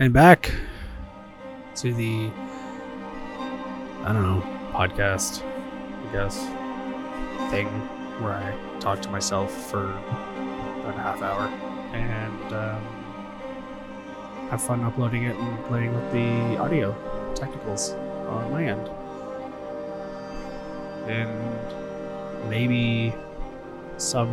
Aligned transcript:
and 0.00 0.12
back 0.12 0.52
to 1.74 1.92
the 1.92 2.30
I 4.04 4.12
don't 4.12 4.22
know 4.22 4.42
podcast, 4.72 5.42
I 5.42 6.12
guess 6.12 6.38
thing 7.50 7.66
where 8.22 8.32
I 8.32 8.54
talk 8.80 9.02
to 9.02 9.10
myself 9.10 9.52
for 9.70 9.90
about 9.90 10.94
a 10.94 11.02
half 11.02 11.20
hour 11.20 11.48
and 11.94 12.52
um, 12.52 12.82
have 14.50 14.62
fun 14.62 14.82
uploading 14.84 15.24
it 15.24 15.36
and 15.36 15.64
playing 15.64 15.92
with 15.92 16.12
the 16.12 16.56
audio 16.58 16.94
technicals 17.34 17.90
on 17.90 18.52
my 18.52 18.64
end. 18.64 18.88
And 21.08 22.48
maybe 22.48 23.12
some 23.96 24.28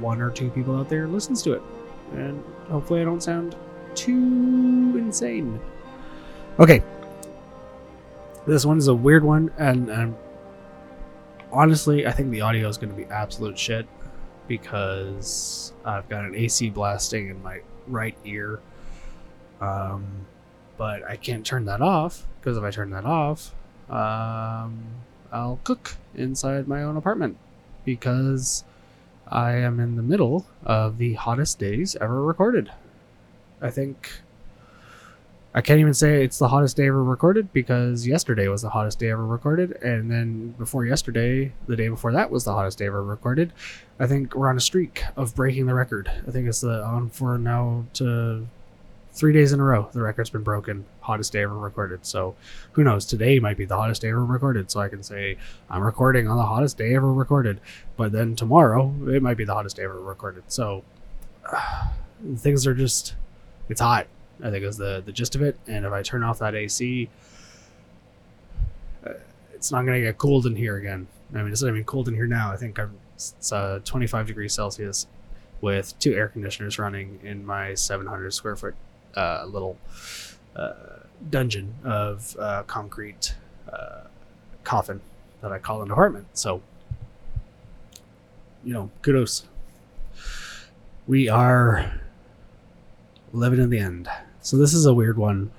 one 0.00 0.20
or 0.20 0.30
two 0.30 0.50
people 0.50 0.76
out 0.76 0.90
there 0.90 1.06
listens 1.08 1.42
to 1.44 1.52
it. 1.52 1.62
And 2.12 2.44
hopefully 2.68 3.00
I 3.00 3.04
don't 3.04 3.22
sound 3.22 3.56
too 3.94 4.94
insane. 4.96 5.60
Okay. 6.58 6.82
This 8.46 8.66
one 8.66 8.78
is 8.78 8.88
a 8.88 8.94
weird 8.94 9.24
one 9.24 9.50
and, 9.58 9.88
and 9.88 10.14
honestly, 11.52 12.06
I 12.06 12.12
think 12.12 12.30
the 12.30 12.42
audio 12.42 12.68
is 12.68 12.76
going 12.76 12.90
to 12.90 12.96
be 12.96 13.06
absolute 13.06 13.58
shit 13.58 13.86
because 14.48 15.72
I've 15.84 16.08
got 16.08 16.24
an 16.24 16.34
AC 16.34 16.70
blasting 16.70 17.30
in 17.30 17.42
my 17.42 17.60
right 17.86 18.16
ear. 18.24 18.60
Um, 19.60 20.26
but 20.76 21.04
I 21.08 21.16
can't 21.16 21.46
turn 21.46 21.64
that 21.66 21.80
off 21.80 22.26
because 22.40 22.56
if 22.56 22.64
I 22.64 22.70
turn 22.70 22.90
that 22.90 23.04
off, 23.04 23.54
um, 23.88 24.84
I'll 25.32 25.60
cook 25.64 25.96
inside 26.14 26.68
my 26.68 26.82
own 26.82 26.96
apartment 26.96 27.38
because 27.84 28.64
I 29.26 29.52
am 29.52 29.80
in 29.80 29.96
the 29.96 30.02
middle 30.02 30.46
of 30.64 30.98
the 30.98 31.14
hottest 31.14 31.58
days 31.58 31.96
ever 32.00 32.22
recorded. 32.22 32.70
I 33.60 33.70
think 33.70 34.10
I 35.56 35.60
can't 35.60 35.78
even 35.78 35.94
say 35.94 36.24
it's 36.24 36.38
the 36.38 36.48
hottest 36.48 36.76
day 36.76 36.88
ever 36.88 37.02
recorded 37.02 37.52
because 37.52 38.08
yesterday 38.08 38.48
was 38.48 38.62
the 38.62 38.70
hottest 38.70 38.98
day 38.98 39.10
ever 39.10 39.24
recorded, 39.24 39.72
and 39.82 40.10
then 40.10 40.48
before 40.58 40.84
yesterday, 40.84 41.52
the 41.68 41.76
day 41.76 41.88
before 41.88 42.10
that 42.10 42.30
was 42.32 42.42
the 42.42 42.52
hottest 42.52 42.78
day 42.78 42.86
ever 42.86 43.04
recorded. 43.04 43.52
I 44.00 44.08
think 44.08 44.34
we're 44.34 44.48
on 44.48 44.56
a 44.56 44.60
streak 44.60 45.04
of 45.16 45.36
breaking 45.36 45.66
the 45.66 45.74
record. 45.74 46.10
I 46.26 46.32
think 46.32 46.48
it's 46.48 46.60
the 46.60 46.82
on 46.82 47.08
for 47.08 47.38
now 47.38 47.84
to 47.94 48.48
three 49.12 49.32
days 49.32 49.52
in 49.52 49.60
a 49.60 49.62
row. 49.62 49.88
The 49.92 50.02
record's 50.02 50.30
been 50.30 50.42
broken. 50.42 50.84
Hottest 51.00 51.32
day 51.32 51.44
ever 51.44 51.56
recorded. 51.56 52.04
So 52.04 52.34
who 52.72 52.82
knows? 52.82 53.06
Today 53.06 53.38
might 53.38 53.56
be 53.56 53.64
the 53.64 53.76
hottest 53.76 54.02
day 54.02 54.08
ever 54.08 54.24
recorded. 54.24 54.72
So 54.72 54.80
I 54.80 54.88
can 54.88 55.04
say 55.04 55.38
I'm 55.70 55.82
recording 55.82 56.26
on 56.26 56.36
the 56.36 56.42
hottest 56.42 56.78
day 56.78 56.96
ever 56.96 57.12
recorded. 57.12 57.60
But 57.96 58.10
then 58.10 58.34
tomorrow 58.34 58.92
it 59.06 59.22
might 59.22 59.36
be 59.36 59.44
the 59.44 59.54
hottest 59.54 59.76
day 59.76 59.84
ever 59.84 60.00
recorded. 60.00 60.42
So 60.48 60.82
uh, 61.50 61.90
things 62.36 62.66
are 62.66 62.74
just 62.74 63.14
it's 63.68 63.80
hot. 63.80 64.06
I 64.42 64.50
think 64.50 64.64
is 64.64 64.76
the 64.76 65.02
the 65.04 65.12
gist 65.12 65.34
of 65.34 65.42
it. 65.42 65.58
And 65.66 65.84
if 65.84 65.92
I 65.92 66.02
turn 66.02 66.22
off 66.22 66.38
that 66.40 66.54
AC, 66.54 67.08
uh, 69.06 69.10
it's 69.54 69.70
not 69.70 69.84
gonna 69.84 70.00
get 70.00 70.18
cold 70.18 70.46
in 70.46 70.56
here 70.56 70.76
again. 70.76 71.06
I 71.34 71.42
mean, 71.42 71.52
it's 71.52 71.62
not 71.62 71.68
even 71.68 71.84
cold 71.84 72.08
in 72.08 72.14
here 72.14 72.26
now. 72.26 72.52
I 72.52 72.56
think 72.56 72.78
I'm, 72.78 72.96
it's 73.14 73.52
uh, 73.52 73.80
25 73.84 74.26
degrees 74.26 74.52
Celsius 74.52 75.06
with 75.60 75.98
two 75.98 76.14
air 76.14 76.28
conditioners 76.28 76.78
running 76.78 77.18
in 77.22 77.44
my 77.44 77.74
700 77.74 78.32
square 78.32 78.56
foot 78.56 78.74
uh, 79.16 79.44
little 79.46 79.78
uh, 80.56 80.72
dungeon 81.30 81.74
of 81.84 82.36
uh, 82.38 82.62
concrete 82.64 83.34
coffin 84.64 85.00
that 85.42 85.52
I 85.52 85.58
call 85.58 85.82
an 85.82 85.90
apartment. 85.90 86.26
So, 86.32 86.62
you 88.64 88.72
know, 88.72 88.90
kudos. 89.02 89.44
We 91.06 91.28
are 91.28 92.00
living 93.34 93.60
in 93.60 93.70
the 93.70 93.78
end. 93.78 94.08
So 94.40 94.56
this 94.56 94.72
is 94.72 94.86
a 94.86 94.94
weird 94.94 95.18
one, 95.18 95.50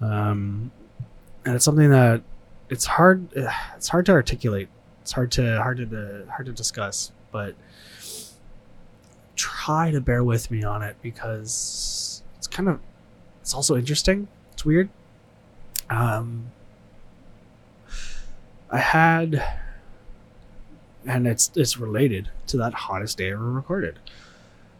um, 0.00 0.70
and 1.44 1.54
it's 1.54 1.64
something 1.64 1.90
that 1.90 2.22
it's 2.68 2.84
hard. 2.84 3.28
It's 3.76 3.88
hard 3.88 4.06
to 4.06 4.12
articulate. 4.12 4.68
It's 5.02 5.12
hard 5.12 5.30
to 5.32 5.60
hard 5.62 5.78
to 5.78 6.26
hard 6.30 6.46
to 6.46 6.52
discuss, 6.52 7.12
but 7.30 7.54
try 9.36 9.90
to 9.90 10.00
bear 10.00 10.24
with 10.24 10.50
me 10.50 10.64
on 10.64 10.82
it 10.82 10.96
because 11.02 12.22
it's 12.38 12.46
kind 12.46 12.68
of 12.68 12.80
it's 13.40 13.54
also 13.54 13.76
interesting. 13.76 14.28
It's 14.52 14.64
weird. 14.64 14.88
Um, 15.90 16.50
I 18.70 18.78
had, 18.78 19.44
and 21.06 21.26
it's 21.26 21.52
it's 21.54 21.78
related 21.78 22.30
to 22.48 22.56
that 22.56 22.74
hottest 22.74 23.18
day 23.18 23.30
ever 23.30 23.50
recorded. 23.52 23.98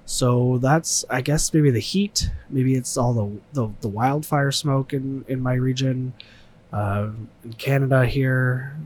So 0.06 0.58
that's 0.58 1.04
I 1.10 1.20
guess 1.20 1.52
maybe 1.52 1.70
the 1.70 1.80
heat, 1.80 2.30
maybe 2.48 2.76
it's 2.76 2.96
all 2.96 3.12
the 3.12 3.40
the, 3.52 3.74
the 3.80 3.88
wildfire 3.88 4.52
smoke 4.52 4.92
in 4.92 5.24
in 5.26 5.40
my 5.40 5.54
region, 5.54 6.14
uh, 6.72 7.10
in 7.44 7.52
Canada 7.54 8.06
here. 8.06 8.76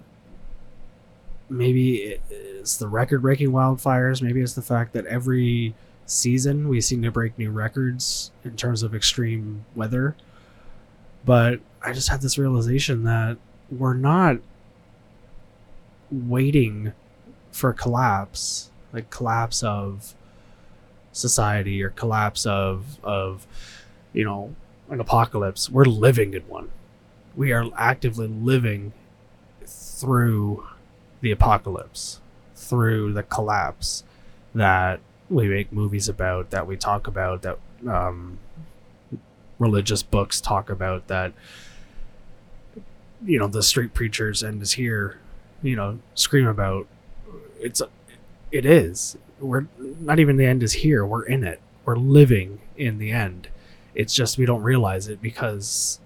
Maybe 1.51 2.19
it's 2.31 2.77
the 2.77 2.89
record-breaking 2.89 3.51
wildfires. 3.51 4.23
Maybe 4.23 4.41
it's 4.41 4.55
the 4.55 4.63
fact 4.63 4.93
that 4.95 5.05
every 5.07 5.75
season 6.07 6.69
we 6.69 6.81
seem 6.81 7.03
to 7.03 7.11
break 7.11 7.37
new 7.39 7.51
records 7.51 8.31
in 8.45 8.57
terms 8.57 8.83
of 8.83 8.95
extreme 8.95 9.65
weather. 9.75 10.17
But 11.25 11.61
I 11.83 11.93
just 11.93 12.09
had 12.09 12.21
this 12.23 12.39
realization 12.39 13.05
that 13.05 13.37
we're 13.71 13.95
not 13.95 14.39
waiting 16.11 16.93
for 17.53 17.73
collapse, 17.73 18.71
like 18.93 19.11
collapse 19.11 19.63
of 19.63 20.15
society 21.13 21.83
or 21.83 21.91
collapse 21.91 22.47
of 22.47 22.99
of 23.03 23.47
you 24.13 24.25
know 24.25 24.55
an 24.89 25.01
apocalypse 25.01 25.71
we're 25.71 25.85
living 25.85 26.35
in 26.35 26.43
one. 26.43 26.71
We 27.37 27.53
are 27.53 27.67
actively 27.77 28.27
living 28.27 28.93
through 29.65 30.67
the 31.21 31.31
apocalypse 31.31 32.21
through 32.55 33.13
the 33.13 33.23
collapse 33.23 34.05
that 34.55 35.01
we 35.29 35.49
make 35.49 35.73
movies 35.73 36.09
about 36.09 36.51
that 36.51 36.67
we 36.67 36.77
talk 36.77 37.07
about 37.07 37.43
that 37.43 37.59
um, 37.89 38.39
religious 39.59 40.03
books 40.03 40.41
talk 40.41 40.71
about 40.71 41.07
that 41.09 41.33
you 43.25 43.39
know 43.39 43.47
the 43.47 43.63
street 43.63 43.95
preachers 43.95 44.43
and 44.43 44.61
is 44.63 44.73
here 44.73 45.19
you 45.63 45.77
know 45.77 45.99
scream 46.15 46.47
about. 46.47 46.87
It's 47.59 47.83
it 48.53 48.67
is. 48.67 49.17
We're 49.39 49.67
not 49.79 50.19
even 50.19 50.37
the 50.37 50.47
end 50.47 50.63
is 50.63 50.73
here. 50.73 51.05
We're 51.05 51.25
in 51.25 51.45
it. 51.45 51.61
We're 51.85 51.97
living 51.97 52.61
in 52.77 52.99
the 52.99 53.11
end. 53.11 53.49
It's 53.95 54.15
just 54.15 54.39
we 54.39 54.47
don't 54.47 54.63
realize 54.63 55.09
it 55.09 55.21
because 55.21 55.99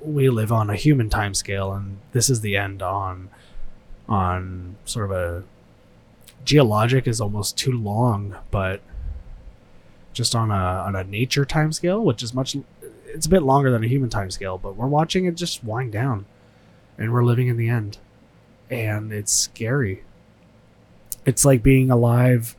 we 0.00 0.30
live 0.30 0.50
on 0.50 0.70
a 0.70 0.76
human 0.76 1.10
time 1.10 1.34
scale 1.34 1.72
and 1.72 1.98
this 2.12 2.30
is 2.30 2.40
the 2.40 2.56
end 2.56 2.80
on 2.80 3.28
on 4.08 4.76
sort 4.86 5.04
of 5.04 5.12
a 5.12 5.44
geologic 6.42 7.06
is 7.06 7.20
almost 7.20 7.58
too 7.58 7.72
long 7.72 8.34
but 8.50 8.80
just 10.14 10.34
on 10.34 10.50
a 10.50 10.54
on 10.54 10.96
a 10.96 11.04
nature 11.04 11.44
time 11.44 11.70
scale 11.70 12.02
which 12.02 12.22
is 12.22 12.32
much 12.32 12.56
it's 13.08 13.26
a 13.26 13.28
bit 13.28 13.42
longer 13.42 13.70
than 13.70 13.84
a 13.84 13.88
human 13.88 14.08
time 14.08 14.30
scale 14.30 14.56
but 14.56 14.74
we're 14.74 14.86
watching 14.86 15.26
it 15.26 15.34
just 15.34 15.62
wind 15.62 15.92
down 15.92 16.24
and 17.00 17.12
we're 17.12 17.24
living 17.24 17.48
in 17.48 17.56
the 17.56 17.68
end. 17.68 17.98
And 18.70 19.10
it's 19.10 19.32
scary 19.32 20.04
it's 21.30 21.44
like 21.44 21.62
being 21.62 21.90
alive 21.90 22.56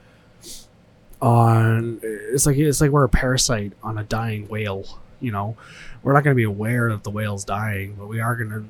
on 1.22 2.00
it's 2.02 2.46
like 2.46 2.58
it's 2.58 2.80
like 2.82 2.90
we're 2.90 3.04
a 3.04 3.10
parasite 3.10 3.74
on 3.84 3.98
a 3.98 4.04
dying 4.04 4.48
whale 4.48 4.86
you 5.20 5.32
know? 5.32 5.56
We're 6.02 6.14
not 6.14 6.24
going 6.24 6.34
to 6.34 6.36
be 6.36 6.46
aware 6.46 6.90
that 6.90 7.04
the 7.04 7.12
whale's 7.12 7.44
dying 7.44 7.96
but 8.00 8.08
we 8.08 8.20
are 8.22 8.36
going 8.36 8.50
to 8.50 8.66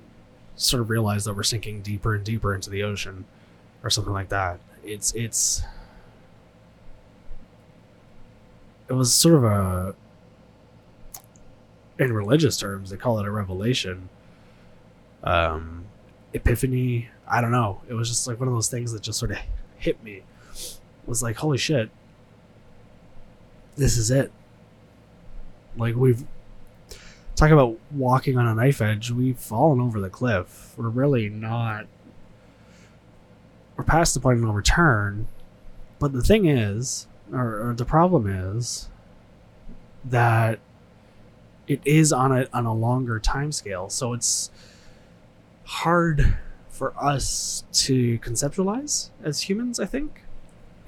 sort 0.55 0.81
of 0.81 0.89
realize 0.89 1.23
that 1.25 1.35
we're 1.35 1.43
sinking 1.43 1.81
deeper 1.81 2.13
and 2.15 2.25
deeper 2.25 2.53
into 2.53 2.69
the 2.69 2.83
ocean 2.83 3.25
or 3.83 3.89
something 3.89 4.13
like 4.13 4.29
that. 4.29 4.59
It's 4.83 5.13
it's 5.13 5.61
it 8.89 8.93
was 8.93 9.13
sort 9.13 9.35
of 9.35 9.43
a 9.43 9.95
in 11.99 12.11
religious 12.11 12.57
terms 12.57 12.89
they 12.89 12.97
call 12.97 13.19
it 13.19 13.27
a 13.27 13.31
revelation 13.31 14.09
um 15.23 15.85
epiphany. 16.33 17.09
I 17.27 17.41
don't 17.41 17.51
know. 17.51 17.81
It 17.87 17.93
was 17.93 18.09
just 18.09 18.27
like 18.27 18.39
one 18.39 18.47
of 18.47 18.53
those 18.53 18.69
things 18.69 18.91
that 18.91 19.01
just 19.01 19.19
sort 19.19 19.31
of 19.31 19.37
hit 19.81 20.03
me 20.03 20.23
was 21.05 21.21
like 21.21 21.35
holy 21.37 21.57
shit 21.57 21.89
this 23.75 23.97
is 23.97 24.11
it. 24.11 24.31
Like 25.77 25.95
we've 25.95 26.23
talk 27.35 27.49
about 27.49 27.79
walking 27.91 28.37
on 28.37 28.45
a 28.45 28.53
knife 28.53 28.81
edge, 28.81 29.11
we've 29.11 29.39
fallen 29.39 29.79
over 29.79 29.99
the 29.99 30.09
cliff. 30.09 30.73
We're 30.77 30.89
really 30.89 31.29
not 31.29 31.87
we're 33.75 33.83
past 33.83 34.13
the 34.13 34.19
point 34.19 34.37
of 34.37 34.43
no 34.43 34.51
return. 34.51 35.27
But 35.97 36.13
the 36.13 36.21
thing 36.21 36.45
is, 36.45 37.07
or, 37.31 37.69
or 37.69 37.73
the 37.73 37.85
problem 37.85 38.27
is 38.27 38.89
that 40.03 40.59
it 41.67 41.79
is 41.85 42.11
on 42.11 42.31
a 42.31 42.47
on 42.53 42.65
a 42.65 42.73
longer 42.73 43.19
time 43.19 43.51
scale. 43.51 43.89
So 43.89 44.13
it's 44.13 44.51
hard 45.65 46.35
for 46.81 46.95
us 46.99 47.63
to 47.71 48.17
conceptualize 48.17 49.11
as 49.23 49.41
humans, 49.41 49.79
I 49.79 49.85
think, 49.85 50.23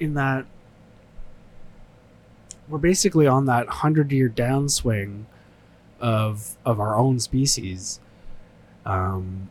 in 0.00 0.14
that 0.14 0.44
we're 2.68 2.78
basically 2.78 3.28
on 3.28 3.46
that 3.46 3.68
hundred 3.68 4.10
year 4.10 4.28
downswing 4.28 5.26
of 6.00 6.56
of 6.64 6.80
our 6.80 6.96
own 6.96 7.20
species. 7.20 8.00
Um, 8.84 9.50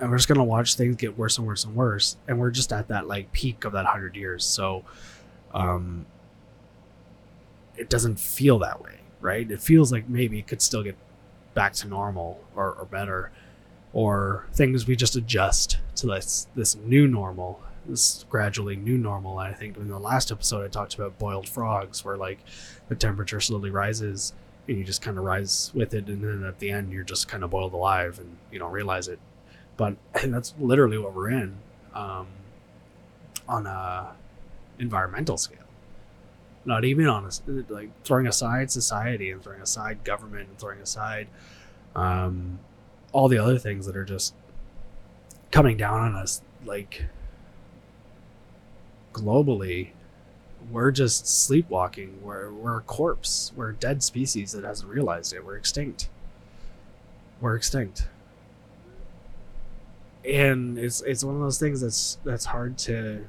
and 0.00 0.10
we're 0.10 0.16
just 0.16 0.28
gonna 0.28 0.42
watch 0.42 0.76
things 0.76 0.96
get 0.96 1.18
worse 1.18 1.36
and 1.36 1.46
worse 1.46 1.66
and 1.66 1.74
worse, 1.74 2.16
and 2.26 2.40
we're 2.40 2.50
just 2.50 2.72
at 2.72 2.88
that 2.88 3.06
like 3.06 3.32
peak 3.32 3.66
of 3.66 3.72
that 3.72 3.84
hundred 3.84 4.16
years. 4.16 4.46
So, 4.46 4.82
um, 5.52 6.06
it 7.76 7.90
doesn't 7.90 8.18
feel 8.18 8.58
that 8.60 8.80
way, 8.82 9.00
right? 9.20 9.50
It 9.50 9.60
feels 9.60 9.92
like 9.92 10.08
maybe 10.08 10.38
it 10.38 10.46
could 10.46 10.62
still 10.62 10.82
get 10.82 10.96
back 11.52 11.74
to 11.74 11.86
normal 11.86 12.42
or, 12.56 12.72
or 12.72 12.86
better, 12.86 13.30
or 13.94 14.44
things 14.52 14.86
we 14.86 14.96
just 14.96 15.16
adjust 15.16 15.78
to 15.94 16.06
this 16.08 16.48
this 16.54 16.76
new 16.76 17.08
normal, 17.08 17.62
this 17.86 18.26
gradually 18.28 18.76
new 18.76 18.98
normal. 18.98 19.38
I 19.38 19.54
think 19.54 19.76
in 19.78 19.88
the 19.88 19.98
last 19.98 20.30
episode 20.30 20.64
I 20.64 20.68
talked 20.68 20.94
about 20.94 21.18
boiled 21.18 21.48
frogs, 21.48 22.04
where 22.04 22.16
like 22.16 22.40
the 22.88 22.96
temperature 22.96 23.40
slowly 23.40 23.70
rises 23.70 24.34
and 24.68 24.76
you 24.76 24.84
just 24.84 25.00
kind 25.00 25.16
of 25.16 25.24
rise 25.24 25.70
with 25.74 25.94
it, 25.94 26.08
and 26.08 26.22
then 26.22 26.44
at 26.44 26.58
the 26.58 26.70
end 26.70 26.92
you're 26.92 27.04
just 27.04 27.28
kind 27.28 27.44
of 27.44 27.50
boiled 27.50 27.72
alive 27.72 28.18
and 28.18 28.36
you 28.50 28.58
don't 28.58 28.72
realize 28.72 29.08
it. 29.08 29.20
But 29.76 29.96
that's 30.26 30.54
literally 30.58 30.98
what 30.98 31.14
we're 31.14 31.30
in 31.30 31.56
um, 31.94 32.26
on 33.48 33.66
a 33.66 34.12
environmental 34.78 35.38
scale 35.38 35.58
not 36.64 36.84
even 36.84 37.06
on 37.06 37.24
a, 37.26 37.72
like 37.72 37.90
throwing 38.04 38.26
aside 38.26 38.70
society 38.70 39.30
and 39.30 39.42
throwing 39.42 39.60
aside 39.60 40.02
government 40.02 40.48
and 40.48 40.58
throwing 40.58 40.80
aside 40.80 41.28
um, 41.94 42.58
all 43.14 43.28
the 43.28 43.38
other 43.38 43.58
things 43.58 43.86
that 43.86 43.96
are 43.96 44.04
just 44.04 44.34
coming 45.50 45.76
down 45.76 46.00
on 46.00 46.14
us 46.14 46.42
like 46.66 47.04
globally 49.12 49.90
we're 50.70 50.90
just 50.90 51.26
sleepwalking. 51.26 52.20
We're, 52.22 52.50
we're 52.52 52.78
a 52.78 52.82
corpse. 52.82 53.52
We're 53.54 53.70
a 53.70 53.74
dead 53.74 54.02
species 54.02 54.52
that 54.52 54.64
hasn't 54.64 54.90
realized 54.90 55.32
it. 55.32 55.44
We're 55.44 55.56
extinct. 55.56 56.08
We're 57.40 57.56
extinct. 57.56 58.08
And 60.24 60.78
it's 60.78 61.02
it's 61.02 61.22
one 61.22 61.34
of 61.34 61.42
those 61.42 61.58
things 61.58 61.82
that's 61.82 62.18
that's 62.24 62.46
hard 62.46 62.78
to 62.78 63.26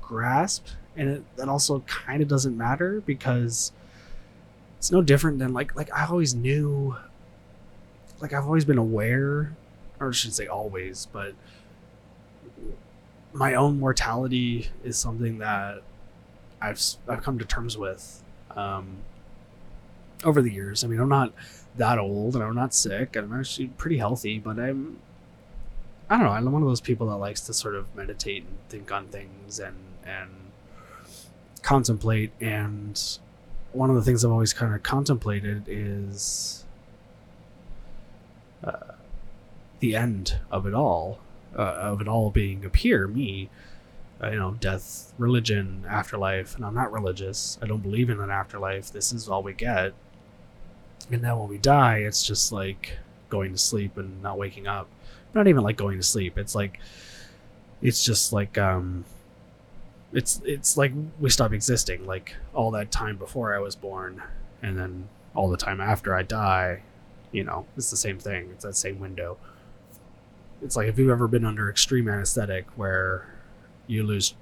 grasp. 0.00 0.66
And 0.96 1.10
it, 1.10 1.36
that 1.36 1.48
also 1.48 1.80
kind 1.80 2.22
of 2.22 2.28
doesn't 2.28 2.56
matter 2.56 3.02
because 3.04 3.72
it's 4.78 4.90
no 4.90 5.02
different 5.02 5.38
than 5.38 5.52
like 5.52 5.76
like 5.76 5.92
I 5.92 6.06
always 6.06 6.34
knew 6.34 6.96
like 8.22 8.32
I've 8.32 8.46
always 8.46 8.64
been 8.64 8.78
aware 8.78 9.54
or 10.00 10.08
I 10.08 10.12
should 10.12 10.32
say 10.32 10.46
always 10.46 11.06
but 11.12 11.34
my 13.32 13.54
own 13.54 13.78
mortality 13.78 14.68
is 14.84 14.96
something 14.96 15.38
that 15.38 15.82
I've 16.60 16.80
I've 17.08 17.22
come 17.22 17.38
to 17.38 17.44
terms 17.44 17.76
with 17.76 18.22
um, 18.50 18.98
over 20.24 20.42
the 20.42 20.52
years. 20.52 20.84
I 20.84 20.86
mean, 20.86 21.00
I'm 21.00 21.08
not 21.08 21.32
that 21.76 21.98
old 21.98 22.34
and 22.34 22.44
I'm 22.44 22.54
not 22.54 22.74
sick 22.74 23.16
and 23.16 23.32
I'm 23.32 23.40
actually 23.40 23.68
pretty 23.68 23.98
healthy, 23.98 24.38
but 24.38 24.58
I'm 24.58 24.98
I 26.08 26.16
don't 26.16 26.26
know, 26.26 26.32
I'm 26.32 26.50
one 26.52 26.62
of 26.62 26.68
those 26.68 26.80
people 26.80 27.08
that 27.08 27.16
likes 27.16 27.40
to 27.42 27.54
sort 27.54 27.74
of 27.74 27.94
meditate 27.96 28.44
and 28.44 28.58
think 28.68 28.92
on 28.92 29.08
things 29.08 29.58
and 29.58 29.76
and 30.04 30.30
contemplate 31.62 32.32
and 32.40 33.00
one 33.72 33.88
of 33.88 33.96
the 33.96 34.02
things 34.02 34.24
I've 34.24 34.32
always 34.32 34.52
kind 34.52 34.74
of 34.74 34.82
contemplated 34.82 35.64
is 35.66 36.64
the 39.80 39.96
end 39.96 40.38
of 40.50 40.66
it 40.66 40.74
all, 40.74 41.18
uh, 41.56 41.62
of 41.62 42.00
it 42.00 42.08
all 42.08 42.30
being 42.30 42.64
a 42.64 42.68
appear 42.68 43.06
me, 43.06 43.50
uh, 44.22 44.30
you 44.30 44.38
know, 44.38 44.52
death, 44.52 45.12
religion, 45.18 45.84
afterlife, 45.88 46.54
and 46.56 46.64
I'm 46.64 46.74
not 46.74 46.92
religious. 46.92 47.58
I 47.60 47.66
don't 47.66 47.82
believe 47.82 48.08
in 48.08 48.20
an 48.20 48.30
afterlife. 48.30 48.92
This 48.92 49.12
is 49.12 49.28
all 49.28 49.42
we 49.42 49.52
get, 49.52 49.92
and 51.10 51.22
then 51.22 51.38
when 51.38 51.48
we 51.48 51.58
die, 51.58 51.98
it's 51.98 52.24
just 52.24 52.52
like 52.52 52.98
going 53.28 53.52
to 53.52 53.58
sleep 53.58 53.96
and 53.96 54.22
not 54.22 54.38
waking 54.38 54.66
up. 54.66 54.88
Not 55.34 55.48
even 55.48 55.62
like 55.62 55.76
going 55.76 55.98
to 55.98 56.02
sleep. 56.02 56.38
It's 56.38 56.54
like, 56.54 56.78
it's 57.80 58.04
just 58.04 58.32
like 58.32 58.58
um, 58.58 59.04
it's 60.12 60.40
it's 60.44 60.76
like 60.76 60.92
we 61.20 61.30
stop 61.30 61.52
existing 61.52 62.06
like 62.06 62.34
all 62.54 62.70
that 62.70 62.90
time 62.90 63.16
before 63.16 63.54
i 63.54 63.58
was 63.58 63.74
born 63.74 64.22
and 64.62 64.78
then 64.78 65.08
all 65.34 65.48
the 65.48 65.56
time 65.56 65.80
after 65.80 66.14
i 66.14 66.22
die 66.22 66.82
you 67.32 67.44
know 67.44 67.66
it's 67.76 67.90
the 67.90 67.96
same 67.96 68.18
thing. 68.18 68.50
It's 68.52 68.64
that 68.64 68.76
same 68.76 69.00
window. 69.00 69.38
It's 70.62 70.76
like 70.76 70.88
if 70.88 70.98
you've 70.98 71.10
ever 71.10 71.26
been 71.26 71.44
under 71.44 71.68
extreme 71.68 72.08
anesthetic 72.08 72.66
where 72.76 73.26
you 73.86 74.04
lose 74.04 74.34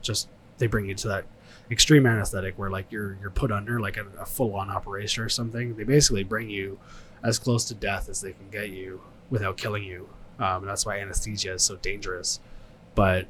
just 0.00 0.28
they 0.58 0.66
bring 0.66 0.86
you 0.86 0.94
to 0.94 1.08
that 1.08 1.24
extreme 1.70 2.06
anesthetic 2.06 2.58
where 2.58 2.70
like 2.70 2.90
you're 2.90 3.18
you're 3.20 3.30
put 3.30 3.52
under 3.52 3.80
like 3.80 3.96
a, 3.96 4.06
a 4.18 4.24
full-on 4.24 4.70
operation 4.70 5.22
or 5.22 5.28
something? 5.28 5.76
They 5.76 5.84
basically 5.84 6.24
bring 6.24 6.48
you 6.48 6.78
as 7.22 7.38
close 7.38 7.64
to 7.66 7.74
death 7.74 8.08
as 8.08 8.20
they 8.20 8.32
can 8.32 8.48
get 8.50 8.70
you 8.70 9.00
without 9.30 9.56
killing 9.56 9.84
you. 9.84 10.08
Um, 10.38 10.62
and 10.62 10.68
that's 10.68 10.86
why 10.86 10.98
anesthesia 11.00 11.54
is 11.54 11.62
so 11.62 11.76
dangerous. 11.76 12.40
But 12.94 13.26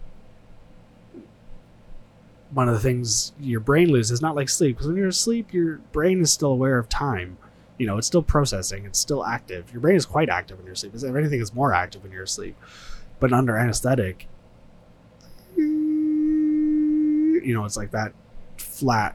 one 2.51 2.69
of 2.69 2.75
the 2.75 2.81
things 2.81 3.33
your 3.41 3.61
brain 3.61 3.91
loses, 3.91 4.13
is 4.13 4.23
not 4.23 4.37
like 4.37 4.49
sleep, 4.49 4.77
because 4.77 4.87
when 4.87 4.97
you're 4.97 5.09
asleep, 5.09 5.53
your 5.53 5.79
brain 5.93 6.21
is 6.21 6.33
still 6.33 6.51
aware 6.51 6.79
of 6.79 6.89
time. 6.89 7.39
You 7.79 7.87
know, 7.87 7.99
it's 7.99 8.07
still 8.07 8.23
processing, 8.23 8.85
it's 8.87 8.99
still 8.99 9.25
active. 9.25 9.71
Your 9.73 9.81
brain 9.81 9.97
is 9.97 10.07
quite 10.07 10.29
active 10.29 10.57
when 10.59 10.67
you're 10.67 10.75
asleep. 10.75 10.95
If 10.95 11.05
anything, 11.05 11.41
is 11.41 11.55
more 11.55 11.73
active 11.75 12.03
when 12.03 12.13
you're 12.13 12.23
asleep. 12.23 12.57
But 13.21 13.33
under 13.33 13.57
anesthetic, 13.57 14.29
you 17.47 17.55
know, 17.55 17.65
it's 17.65 17.77
like 17.77 17.91
that 17.93 18.13
flat, 18.57 19.15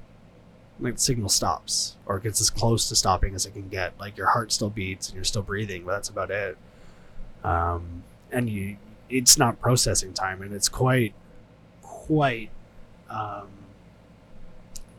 like 0.79 0.95
the 0.95 1.01
signal 1.01 1.29
stops 1.29 1.95
or 2.05 2.19
gets 2.19 2.39
as 2.41 2.49
close 2.49 2.89
to 2.89 2.95
stopping 2.95 3.35
as 3.35 3.45
it 3.45 3.53
can 3.53 3.67
get. 3.69 3.99
Like 3.99 4.17
your 4.17 4.27
heart 4.27 4.51
still 4.51 4.69
beats 4.69 5.07
and 5.07 5.15
you're 5.15 5.23
still 5.23 5.41
breathing, 5.41 5.85
but 5.85 5.91
that's 5.93 6.09
about 6.09 6.31
it. 6.31 6.57
Um, 7.43 8.03
and 8.31 8.49
you, 8.49 8.77
it's 9.09 9.37
not 9.37 9.59
processing 9.59 10.13
time, 10.13 10.41
and 10.41 10.53
it's 10.53 10.69
quite, 10.69 11.13
quite 11.81 12.49
um, 13.09 13.49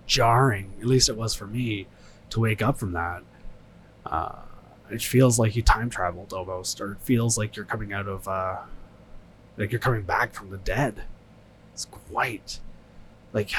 jarring. 0.06 0.72
At 0.80 0.86
least 0.86 1.08
it 1.08 1.16
was 1.16 1.34
for 1.34 1.46
me 1.46 1.86
to 2.30 2.40
wake 2.40 2.62
up 2.62 2.78
from 2.78 2.92
that. 2.92 3.22
Uh, 4.04 4.36
it 4.90 5.02
feels 5.02 5.38
like 5.38 5.56
you 5.56 5.62
time 5.62 5.90
traveled 5.90 6.32
almost, 6.32 6.80
or 6.80 6.92
it 6.92 7.00
feels 7.00 7.38
like 7.38 7.56
you're 7.56 7.64
coming 7.64 7.92
out 7.92 8.08
of, 8.08 8.28
uh, 8.28 8.58
like 9.56 9.72
you're 9.72 9.78
coming 9.78 10.02
back 10.02 10.34
from 10.34 10.50
the 10.50 10.58
dead. 10.58 11.02
It's 11.72 11.86
quite 11.86 12.60
like 13.32 13.50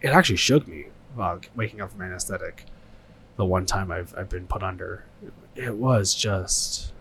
it 0.00 0.08
actually 0.08 0.36
shook 0.36 0.66
me 0.66 0.86
uh, 1.18 1.38
waking 1.54 1.80
up 1.80 1.92
from 1.92 2.02
anesthetic. 2.02 2.66
The 3.36 3.44
one 3.44 3.66
time 3.66 3.90
I've 3.90 4.14
I've 4.16 4.28
been 4.28 4.46
put 4.46 4.62
under, 4.62 5.04
it 5.54 5.74
was 5.74 6.14
just. 6.14 6.92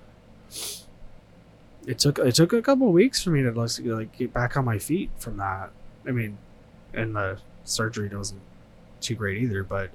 It 1.85 1.99
took 1.99 2.17
it 2.17 2.33
took 2.35 2.53
a 2.53 2.61
couple 2.61 2.91
weeks 2.91 3.21
for 3.21 3.29
me 3.29 3.43
to 3.43 3.51
like 3.51 4.17
get 4.17 4.33
back 4.33 4.55
on 4.55 4.65
my 4.65 4.79
feet 4.79 5.11
from 5.17 5.37
that. 5.37 5.71
I 6.07 6.11
mean, 6.11 6.37
and 6.93 7.15
the 7.15 7.39
surgery 7.65 8.09
wasn't 8.09 8.41
too 9.01 9.15
great 9.15 9.41
either, 9.43 9.63
but 9.63 9.89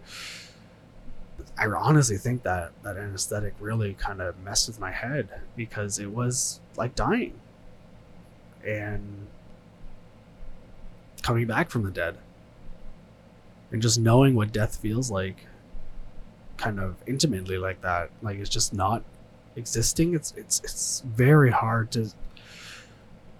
I 1.59 1.67
honestly 1.67 2.17
think 2.17 2.43
that 2.45 2.73
that 2.83 2.97
anesthetic 2.97 3.55
really 3.61 3.95
kind 3.95 4.21
of 4.21 4.38
messed 4.43 4.69
with 4.69 4.79
my 4.79 4.93
head 4.93 5.29
because 5.57 5.99
it 5.99 6.11
was 6.11 6.61
like 6.77 6.95
dying 6.95 7.41
and 8.65 9.27
coming 11.23 11.47
back 11.47 11.71
from 11.71 11.83
the 11.83 11.91
dead 11.91 12.17
and 13.73 13.83
just 13.83 13.99
knowing 13.99 14.35
what 14.35 14.53
death 14.53 14.77
feels 14.77 15.11
like 15.11 15.47
kind 16.57 16.81
of 16.81 16.97
intimately 17.07 17.59
like 17.59 17.81
that 17.83 18.11
like 18.23 18.38
it's 18.38 18.50
just 18.50 18.73
not 18.73 19.03
existing 19.57 20.15
it's 20.15 20.33
it's 20.37 20.61
it's 20.61 21.00
very 21.07 21.50
hard 21.50 21.91
to 21.91 22.11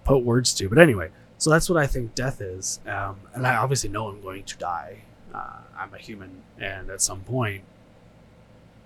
put 0.03 0.23
words 0.23 0.53
to 0.53 0.69
but 0.69 0.77
anyway 0.77 1.09
so 1.39 1.49
that's 1.49 1.69
what 1.69 1.81
I 1.81 1.87
think 1.87 2.15
death 2.15 2.41
is. 2.41 2.81
Um, 2.85 3.15
and 3.33 3.47
I 3.47 3.55
obviously 3.55 3.89
know 3.89 4.09
I'm 4.09 4.21
going 4.21 4.43
to 4.43 4.57
die. 4.57 5.03
Uh, 5.33 5.59
I'm 5.77 5.93
a 5.93 5.97
human, 5.97 6.41
and 6.59 6.89
at 6.89 7.01
some 7.01 7.21
point, 7.21 7.63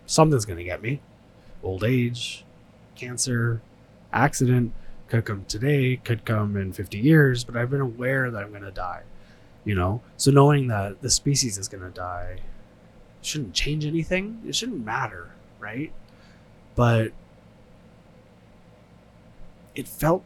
something's 0.05 0.45
going 0.45 0.57
to 0.57 0.63
get 0.63 0.81
me. 0.81 1.01
Old 1.61 1.83
age, 1.83 2.45
cancer, 2.95 3.61
accident 4.11 4.73
could 5.07 5.25
come 5.25 5.45
today, 5.47 5.97
could 5.97 6.25
come 6.25 6.57
in 6.57 6.73
50 6.73 6.97
years, 6.97 7.43
but 7.43 7.55
I've 7.55 7.69
been 7.69 7.81
aware 7.81 8.29
that 8.31 8.43
I'm 8.43 8.49
going 8.49 8.63
to 8.63 8.71
die. 8.71 9.03
You 9.65 9.75
know, 9.75 10.01
so 10.17 10.29
knowing 10.29 10.67
that 10.67 11.01
the 11.01 11.09
species 11.09 11.57
is 11.57 11.69
going 11.69 11.83
to 11.83 11.89
die 11.89 12.39
shouldn't 13.21 13.53
change 13.53 13.85
anything. 13.85 14.41
It 14.45 14.55
shouldn't 14.55 14.83
matter, 14.83 15.31
right? 15.57 15.93
But 16.75 17.13
it 19.73 19.87
felt 19.87 20.23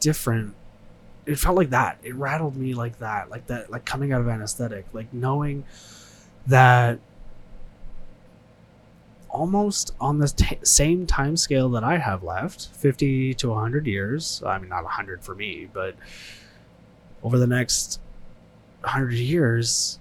different 0.00 0.54
it 1.26 1.38
felt 1.38 1.56
like 1.56 1.70
that. 1.70 1.98
It 2.02 2.14
rattled 2.14 2.56
me 2.56 2.74
like 2.74 2.98
that, 2.98 3.30
like 3.30 3.46
that, 3.46 3.70
like 3.70 3.84
coming 3.84 4.12
out 4.12 4.20
of 4.20 4.28
anesthetic, 4.28 4.86
like 4.92 5.12
knowing 5.12 5.64
that 6.46 6.98
almost 9.32 9.94
on 10.00 10.18
the 10.18 10.28
t- 10.28 10.58
same 10.62 11.06
time 11.06 11.36
scale 11.36 11.68
that 11.70 11.82
I 11.82 11.98
have 11.98 12.22
left, 12.22 12.68
50 12.68 13.34
to 13.34 13.48
100 13.48 13.86
years. 13.86 14.42
I 14.46 14.58
mean, 14.58 14.68
not 14.68 14.84
100 14.84 15.24
for 15.24 15.34
me, 15.34 15.68
but 15.72 15.96
over 17.22 17.38
the 17.38 17.46
next 17.46 17.98
100 18.82 19.14
years, 19.14 19.98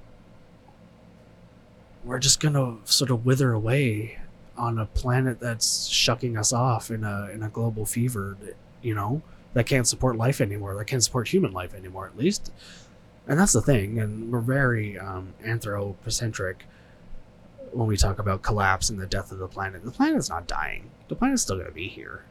we're 2.04 2.20
just 2.20 2.40
gonna 2.40 2.78
sort 2.86 3.10
of 3.12 3.26
wither 3.26 3.54
away 3.54 4.20
on 4.58 4.78
a 4.78 4.86
planet 4.86 5.40
that's 5.40 5.88
shucking 5.88 6.38
us 6.38 6.52
off 6.52 6.92
in 6.92 7.04
a 7.04 7.30
in 7.34 7.44
a 7.44 7.50
global 7.50 7.86
fever 7.86 8.38
you 8.82 8.94
know 8.94 9.22
that 9.54 9.66
can't 9.66 9.88
support 9.88 10.16
life 10.16 10.42
anymore 10.42 10.76
that 10.76 10.86
can't 10.86 11.04
support 11.04 11.28
human 11.28 11.52
life 11.52 11.74
anymore 11.74 12.08
at 12.08 12.18
least 12.18 12.52
and 13.28 13.40
that's 13.40 13.54
the 13.54 13.62
thing 13.62 14.00
and 14.00 14.32
we're 14.32 14.40
very 14.40 14.98
um, 15.00 15.34
anthropocentric 15.44 16.66
when 17.72 17.88
we 17.88 17.98
talk 17.98 18.20
about 18.20 18.42
collapse 18.42 18.90
and 18.90 19.00
the 19.00 19.08
death 19.08 19.32
of 19.32 19.40
the 19.40 19.48
planet 19.48 19.84
the 19.84 19.92
planet's 19.92 20.30
not 20.30 20.48
dying. 20.48 20.90
The 21.08 21.16
planet's 21.16 21.42
still 21.42 21.56
going 21.58 21.68
to 21.68 21.74
be 21.74 21.88
here. 21.88 22.26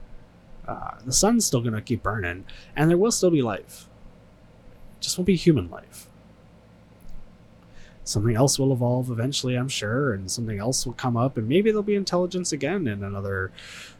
Uh, 0.66 0.92
the 1.04 1.12
sun's 1.12 1.46
still 1.46 1.60
going 1.60 1.74
to 1.74 1.80
keep 1.80 2.02
burning 2.02 2.44
and 2.76 2.90
there 2.90 2.98
will 2.98 3.12
still 3.12 3.30
be 3.30 3.42
life. 3.42 3.88
Just 5.00 5.16
won't 5.18 5.26
be 5.26 5.36
human 5.36 5.70
life. 5.70 6.06
Something 8.04 8.34
else 8.34 8.58
will 8.58 8.72
evolve 8.72 9.10
eventually, 9.10 9.54
I'm 9.54 9.68
sure, 9.68 10.12
and 10.12 10.30
something 10.30 10.58
else 10.58 10.84
will 10.84 10.94
come 10.94 11.16
up, 11.16 11.36
and 11.36 11.48
maybe 11.48 11.70
there'll 11.70 11.84
be 11.84 11.94
intelligence 11.94 12.50
again 12.50 12.88
in 12.88 13.04
another 13.04 13.52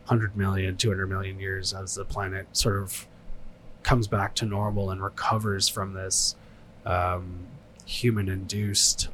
100 0.06 0.36
million, 0.36 0.76
200 0.76 1.06
million 1.06 1.38
years 1.38 1.72
as 1.72 1.94
the 1.94 2.04
planet 2.04 2.48
sort 2.52 2.82
of 2.82 3.06
comes 3.82 4.08
back 4.08 4.34
to 4.34 4.44
normal 4.44 4.90
and 4.90 5.02
recovers 5.02 5.68
from 5.68 5.92
this 5.92 6.34
um, 6.84 7.46
human 7.84 8.28
induced 8.28 9.08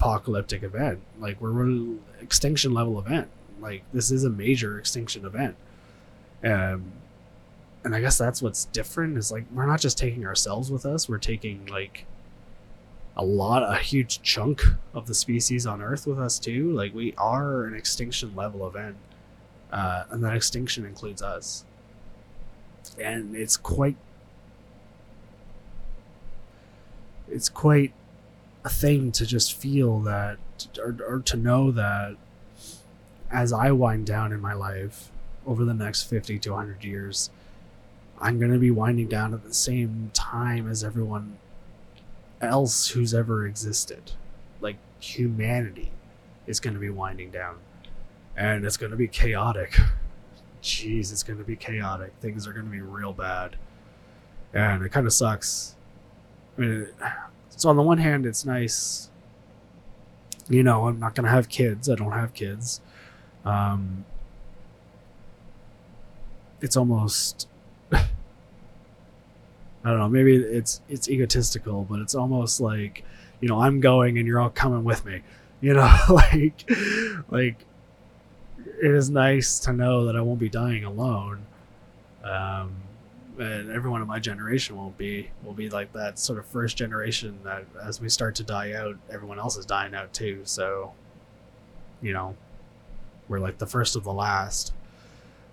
apocalyptic 0.00 0.62
event. 0.62 1.00
Like, 1.18 1.40
we're 1.40 1.62
an 1.62 2.00
extinction 2.22 2.72
level 2.72 2.98
event. 2.98 3.28
Like, 3.60 3.82
this 3.92 4.10
is 4.10 4.24
a 4.24 4.30
major 4.30 4.78
extinction 4.78 5.26
event. 5.26 5.56
Um, 6.42 6.92
and 7.84 7.94
I 7.94 8.00
guess 8.00 8.16
that's 8.16 8.40
what's 8.40 8.64
different 8.66 9.18
is 9.18 9.30
like, 9.30 9.44
we're 9.52 9.66
not 9.66 9.80
just 9.80 9.98
taking 9.98 10.26
ourselves 10.26 10.70
with 10.70 10.86
us, 10.86 11.08
we're 11.08 11.18
taking 11.18 11.66
like 11.66 12.06
a 13.16 13.24
lot 13.24 13.62
a 13.62 13.78
huge 13.82 14.22
chunk 14.22 14.62
of 14.94 15.06
the 15.06 15.14
species 15.14 15.66
on 15.66 15.82
earth 15.82 16.06
with 16.06 16.18
us 16.18 16.38
too 16.38 16.70
like 16.70 16.94
we 16.94 17.12
are 17.18 17.64
an 17.64 17.74
extinction 17.74 18.34
level 18.36 18.66
event 18.66 18.96
uh, 19.72 20.04
and 20.10 20.22
that 20.22 20.34
extinction 20.34 20.86
includes 20.86 21.20
us 21.20 21.64
and 22.98 23.34
it's 23.34 23.56
quite 23.56 23.96
it's 27.28 27.48
quite 27.48 27.92
a 28.64 28.68
thing 28.68 29.10
to 29.12 29.24
just 29.24 29.54
feel 29.54 30.00
that 30.00 30.38
or, 30.78 30.96
or 31.06 31.20
to 31.20 31.36
know 31.36 31.70
that 31.70 32.16
as 33.30 33.52
i 33.52 33.70
wind 33.70 34.06
down 34.06 34.32
in 34.32 34.40
my 34.40 34.52
life 34.52 35.10
over 35.46 35.64
the 35.64 35.74
next 35.74 36.02
50 36.02 36.38
to 36.38 36.50
100 36.50 36.84
years 36.84 37.30
i'm 38.20 38.38
going 38.38 38.52
to 38.52 38.58
be 38.58 38.70
winding 38.70 39.08
down 39.08 39.32
at 39.32 39.44
the 39.44 39.54
same 39.54 40.10
time 40.12 40.68
as 40.68 40.84
everyone 40.84 41.38
else 42.40 42.88
who's 42.88 43.14
ever 43.14 43.46
existed. 43.46 44.12
Like 44.60 44.76
humanity 45.00 45.90
is 46.46 46.60
going 46.60 46.74
to 46.74 46.80
be 46.80 46.90
winding 46.90 47.30
down, 47.30 47.58
and 48.36 48.64
it's 48.64 48.76
going 48.76 48.90
to 48.90 48.96
be 48.96 49.08
chaotic. 49.08 49.78
Jeez, 50.62 51.12
it's 51.12 51.22
going 51.22 51.38
to 51.38 51.44
be 51.44 51.56
chaotic. 51.56 52.12
Things 52.20 52.46
are 52.46 52.52
going 52.52 52.66
to 52.66 52.70
be 52.70 52.80
real 52.80 53.12
bad, 53.12 53.56
and 54.52 54.84
it 54.84 54.90
kind 54.90 55.06
of 55.06 55.12
sucks. 55.12 55.74
I 56.56 56.60
mean, 56.60 56.88
so 57.60 57.68
on 57.68 57.76
the 57.76 57.82
one 57.82 57.98
hand, 57.98 58.24
it's 58.24 58.46
nice. 58.46 59.10
You 60.48 60.62
know, 60.62 60.88
I'm 60.88 60.98
not 60.98 61.14
going 61.14 61.24
to 61.24 61.30
have 61.30 61.50
kids. 61.50 61.90
I 61.90 61.94
don't 61.94 62.12
have 62.12 62.32
kids. 62.32 62.80
Um, 63.44 64.06
it's 66.62 66.74
almost 66.76 67.48
I 67.92 68.04
don't 69.84 69.98
know, 69.98 70.08
maybe 70.08 70.36
it's 70.36 70.80
it's 70.88 71.08
egotistical, 71.08 71.86
but 71.88 72.00
it's 72.00 72.14
almost 72.14 72.62
like, 72.62 73.04
you 73.40 73.48
know, 73.48 73.60
I'm 73.60 73.80
going 73.80 74.16
and 74.18 74.26
you're 74.26 74.40
all 74.40 74.50
coming 74.50 74.84
with 74.84 75.04
me. 75.04 75.22
You 75.62 75.74
know, 75.74 75.94
like 76.08 76.70
like 77.28 77.66
it 78.82 78.90
is 78.90 79.10
nice 79.10 79.58
to 79.58 79.74
know 79.74 80.06
that 80.06 80.16
I 80.16 80.22
won't 80.22 80.40
be 80.40 80.48
dying 80.48 80.84
alone. 80.84 81.44
Um 82.24 82.76
and 83.38 83.70
everyone 83.70 84.02
in 84.02 84.08
my 84.08 84.18
generation 84.18 84.76
won't 84.76 84.98
be 84.98 85.30
will 85.44 85.52
be 85.52 85.70
like 85.70 85.92
that 85.92 86.18
sort 86.18 86.38
of 86.38 86.46
first 86.46 86.76
generation 86.76 87.38
that 87.44 87.64
as 87.82 88.00
we 88.00 88.08
start 88.08 88.34
to 88.36 88.44
die 88.44 88.72
out, 88.72 88.96
everyone 89.10 89.38
else 89.38 89.56
is 89.56 89.66
dying 89.66 89.94
out 89.94 90.12
too. 90.12 90.40
So, 90.44 90.92
you 92.02 92.12
know, 92.12 92.36
we're 93.28 93.38
like 93.38 93.58
the 93.58 93.66
first 93.66 93.96
of 93.96 94.04
the 94.04 94.12
last. 94.12 94.72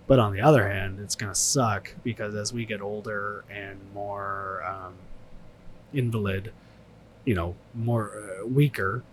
But 0.08 0.20
on 0.20 0.32
the 0.32 0.42
other 0.42 0.70
hand, 0.70 1.00
it's 1.00 1.16
to 1.32 1.40
suck 1.40 1.94
because 2.04 2.34
as 2.34 2.54
we 2.54 2.66
get 2.66 2.82
older 2.82 3.44
and 3.50 3.78
more 3.94 4.64
um, 4.64 4.94
invalid, 5.94 6.54
you 7.26 7.36
know, 7.36 7.56
more 7.74 8.40
uh, 8.42 8.48
weaker, 8.48 9.04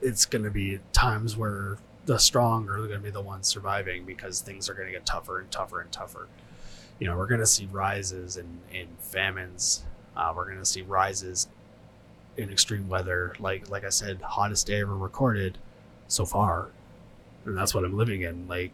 it's 0.00 0.24
to 0.44 0.50
be 0.50 0.80
times 0.92 1.36
where 1.36 1.76
the 2.06 2.18
strong 2.18 2.68
are 2.68 2.76
going 2.78 2.92
to 2.92 2.98
be 3.00 3.10
the 3.10 3.20
ones 3.20 3.46
surviving 3.46 4.04
because 4.04 4.40
things 4.40 4.70
are 4.70 4.74
going 4.74 4.86
to 4.86 4.92
get 4.92 5.04
tougher 5.04 5.38
and 5.38 5.50
tougher 5.50 5.80
and 5.80 5.92
tougher. 5.92 6.28
You 6.98 7.06
know, 7.06 7.16
we're 7.16 7.26
going 7.26 7.40
to 7.40 7.46
see 7.46 7.68
rises 7.70 8.36
in, 8.36 8.60
in 8.72 8.88
famines. 8.98 9.84
Uh, 10.16 10.32
we're 10.34 10.46
going 10.46 10.58
to 10.58 10.64
see 10.64 10.82
rises 10.82 11.48
in 12.36 12.50
extreme 12.50 12.88
weather. 12.88 13.34
Like 13.38 13.70
like 13.70 13.84
I 13.84 13.90
said, 13.90 14.20
hottest 14.22 14.66
day 14.66 14.80
ever 14.80 14.96
recorded 14.96 15.58
so 16.08 16.24
far, 16.24 16.68
and 17.44 17.56
that's 17.56 17.74
what 17.74 17.84
I'm 17.84 17.96
living 17.96 18.22
in. 18.22 18.48
Like 18.48 18.72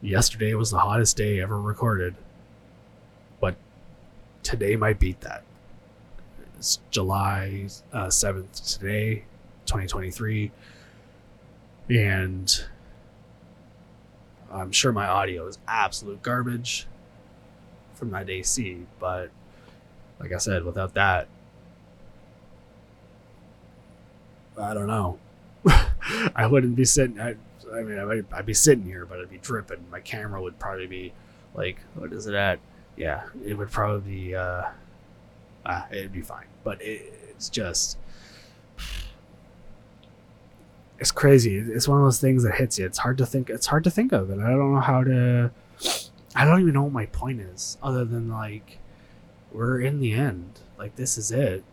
yesterday 0.00 0.54
was 0.54 0.70
the 0.70 0.78
hottest 0.78 1.16
day 1.16 1.40
ever 1.40 1.60
recorded, 1.60 2.14
but 3.40 3.56
today 4.42 4.76
might 4.76 4.98
beat 4.98 5.20
that. 5.22 5.42
It's 6.56 6.78
July 6.90 7.68
uh, 7.92 8.06
7th 8.06 8.78
today, 8.78 9.24
2023, 9.66 10.52
and 11.88 12.64
I'm 14.52 14.72
sure 14.72 14.92
my 14.92 15.06
audio 15.06 15.46
is 15.46 15.58
absolute 15.66 16.22
garbage 16.22 16.86
from 17.94 18.10
that 18.10 18.28
AC, 18.28 18.86
but 18.98 19.30
like 20.20 20.32
I 20.32 20.38
said, 20.38 20.64
without 20.64 20.94
that, 20.94 21.28
I 24.58 24.74
don't 24.74 24.86
know. 24.86 25.18
I 26.36 26.46
wouldn't 26.46 26.76
be 26.76 26.84
sitting. 26.84 27.18
I, 27.18 27.36
I 27.72 27.82
mean, 27.82 27.98
I'd, 27.98 28.26
I'd 28.32 28.46
be 28.46 28.54
sitting 28.54 28.84
here, 28.84 29.06
but 29.06 29.18
I'd 29.18 29.30
be 29.30 29.38
dripping. 29.38 29.84
My 29.90 30.00
camera 30.00 30.42
would 30.42 30.58
probably 30.58 30.86
be 30.86 31.12
like, 31.54 31.78
what 31.94 32.12
is 32.12 32.26
it 32.26 32.34
at? 32.34 32.58
Yeah, 32.96 33.22
it 33.44 33.54
would 33.54 33.70
probably 33.70 34.26
be, 34.26 34.34
uh, 34.34 34.64
ah, 35.64 35.86
it'd 35.90 36.12
be 36.12 36.20
fine. 36.20 36.46
But 36.62 36.82
it, 36.82 37.12
it's 37.30 37.48
just, 37.48 37.96
it's 41.02 41.10
crazy. 41.10 41.56
It's 41.56 41.88
one 41.88 41.98
of 41.98 42.04
those 42.04 42.20
things 42.20 42.44
that 42.44 42.54
hits 42.54 42.78
you. 42.78 42.86
It's 42.86 42.98
hard 42.98 43.18
to 43.18 43.26
think. 43.26 43.50
It's 43.50 43.66
hard 43.66 43.82
to 43.82 43.90
think 43.90 44.12
of, 44.12 44.30
and 44.30 44.40
I 44.40 44.50
don't 44.50 44.72
know 44.72 44.80
how 44.80 45.02
to. 45.02 45.50
I 46.32 46.44
don't 46.44 46.60
even 46.60 46.74
know 46.74 46.84
what 46.84 46.92
my 46.92 47.06
point 47.06 47.40
is, 47.40 47.76
other 47.82 48.04
than 48.04 48.28
like, 48.28 48.78
we're 49.50 49.80
in 49.80 49.98
the 49.98 50.12
end. 50.12 50.60
Like 50.78 50.94
this 50.94 51.18
is 51.18 51.32
it. 51.32 51.64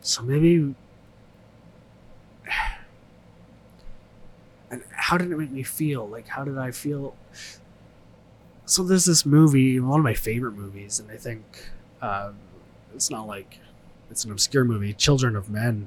So 0.00 0.22
maybe 0.22 0.74
and 4.72 4.82
how 4.90 5.16
did 5.16 5.30
it 5.30 5.36
make 5.38 5.52
me 5.52 5.62
feel? 5.62 6.08
Like, 6.08 6.26
how 6.26 6.42
did 6.42 6.58
I 6.58 6.72
feel? 6.72 7.14
So 8.64 8.82
there's 8.82 9.04
this 9.04 9.24
movie, 9.24 9.78
one 9.78 10.00
of 10.00 10.04
my 10.04 10.14
favorite 10.14 10.54
movies, 10.56 10.98
and 10.98 11.12
I 11.12 11.16
think 11.16 11.44
um, 12.02 12.34
it's 12.92 13.08
not 13.08 13.28
like 13.28 13.60
it's 14.10 14.24
an 14.24 14.32
obscure 14.32 14.64
movie. 14.64 14.92
Children 14.92 15.36
of 15.36 15.48
Men. 15.48 15.86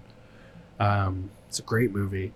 Um, 0.79 1.31
it's 1.49 1.59
a 1.59 1.63
great 1.63 1.91
movie. 1.91 2.31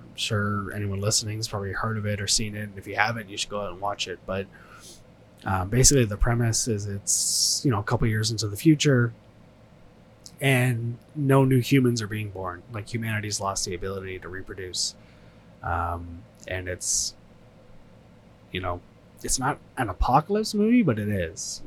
I'm 0.00 0.16
sure 0.16 0.72
anyone 0.72 1.00
listening 1.00 1.38
has 1.38 1.46
probably 1.46 1.72
heard 1.72 1.96
of 1.96 2.06
it 2.06 2.20
or 2.20 2.26
seen 2.26 2.56
it. 2.56 2.64
And 2.64 2.78
if 2.78 2.88
you 2.88 2.96
haven't, 2.96 3.30
you 3.30 3.36
should 3.36 3.50
go 3.50 3.60
out 3.60 3.72
and 3.72 3.80
watch 3.80 4.08
it. 4.08 4.18
But 4.26 4.46
um, 5.44 5.68
basically, 5.68 6.04
the 6.04 6.16
premise 6.16 6.66
is 6.66 6.86
it's 6.86 7.62
you 7.64 7.70
know 7.70 7.78
a 7.78 7.84
couple 7.84 8.08
years 8.08 8.30
into 8.32 8.48
the 8.48 8.56
future, 8.56 9.12
and 10.40 10.98
no 11.14 11.44
new 11.44 11.60
humans 11.60 12.02
are 12.02 12.08
being 12.08 12.30
born. 12.30 12.64
Like 12.72 12.92
humanity's 12.92 13.40
lost 13.40 13.64
the 13.64 13.74
ability 13.74 14.18
to 14.18 14.28
reproduce 14.28 14.96
um, 15.62 16.22
and 16.48 16.68
it's 16.68 17.14
you 18.50 18.60
know 18.60 18.80
it's 19.22 19.38
not 19.38 19.58
an 19.78 19.88
apocalypse 19.88 20.52
movie, 20.54 20.82
but 20.82 20.98
it 20.98 21.08
is. 21.08 21.62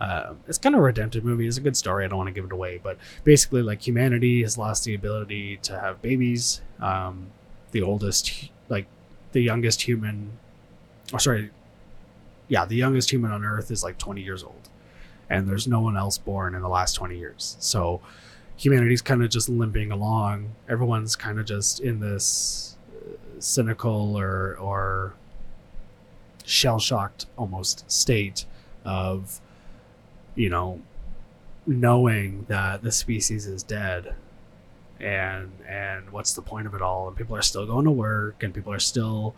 Uh, 0.00 0.32
it's 0.48 0.56
kind 0.56 0.74
of 0.74 0.80
a 0.80 0.82
redemptive 0.82 1.24
movie. 1.24 1.46
It's 1.46 1.58
a 1.58 1.60
good 1.60 1.76
story. 1.76 2.04
I 2.04 2.08
don't 2.08 2.16
want 2.16 2.28
to 2.28 2.32
give 2.32 2.46
it 2.46 2.52
away, 2.52 2.80
but 2.82 2.96
basically, 3.22 3.62
like 3.62 3.86
humanity 3.86 4.42
has 4.42 4.56
lost 4.56 4.84
the 4.84 4.94
ability 4.94 5.58
to 5.58 5.78
have 5.78 6.00
babies. 6.00 6.62
Um, 6.80 7.26
the 7.72 7.82
oldest, 7.82 8.50
like 8.68 8.86
the 9.32 9.40
youngest 9.40 9.82
human, 9.82 10.32
or 11.12 11.18
sorry, 11.18 11.50
yeah, 12.48 12.64
the 12.64 12.76
youngest 12.76 13.10
human 13.10 13.30
on 13.30 13.44
Earth 13.44 13.70
is 13.70 13.84
like 13.84 13.98
20 13.98 14.22
years 14.22 14.42
old, 14.42 14.70
and 15.28 15.46
there's 15.46 15.68
no 15.68 15.80
one 15.80 15.96
else 15.96 16.16
born 16.16 16.54
in 16.54 16.62
the 16.62 16.68
last 16.68 16.94
20 16.94 17.18
years. 17.18 17.56
So 17.60 18.00
humanity's 18.56 19.02
kind 19.02 19.22
of 19.22 19.28
just 19.28 19.48
limping 19.50 19.92
along. 19.92 20.54
Everyone's 20.68 21.14
kind 21.14 21.38
of 21.38 21.44
just 21.44 21.80
in 21.80 22.00
this 22.00 22.76
cynical 23.38 24.18
or 24.18 24.56
or 24.56 25.14
shell 26.44 26.78
shocked 26.78 27.26
almost 27.36 27.90
state 27.90 28.46
of 28.84 29.40
you 30.34 30.50
know 30.50 30.80
knowing 31.66 32.46
that 32.48 32.82
the 32.82 32.92
species 32.92 33.46
is 33.46 33.62
dead 33.62 34.14
and 35.00 35.50
and 35.66 36.10
what's 36.10 36.34
the 36.34 36.42
point 36.42 36.66
of 36.66 36.74
it 36.74 36.82
all? 36.82 37.08
And 37.08 37.16
people 37.16 37.36
are 37.36 37.42
still 37.42 37.66
going 37.66 37.84
to 37.84 37.90
work 37.90 38.42
and 38.42 38.54
people 38.54 38.72
are 38.72 38.80
still 38.80 39.34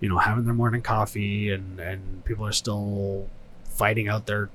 you 0.00 0.08
know 0.08 0.18
having 0.18 0.44
their 0.44 0.54
morning 0.54 0.82
coffee 0.82 1.50
and 1.50 1.80
and 1.80 2.24
people 2.24 2.46
are 2.46 2.52
still 2.52 3.28
fighting 3.64 4.08
out 4.08 4.26
their 4.26 4.50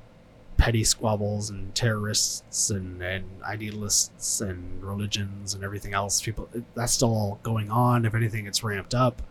petty 0.57 0.83
squabbles 0.83 1.49
and 1.49 1.73
terrorists 1.75 2.69
and 2.69 3.01
and 3.01 3.25
idealists 3.43 4.39
and 4.41 4.83
religions 4.83 5.53
and 5.53 5.63
everything 5.63 5.93
else. 5.93 6.21
People 6.21 6.49
that's 6.75 6.93
still 6.93 7.13
all 7.13 7.39
going 7.43 7.69
on. 7.71 8.05
If 8.05 8.13
anything 8.13 8.45
it's 8.45 8.63
ramped 8.63 8.93
up. 8.93 9.21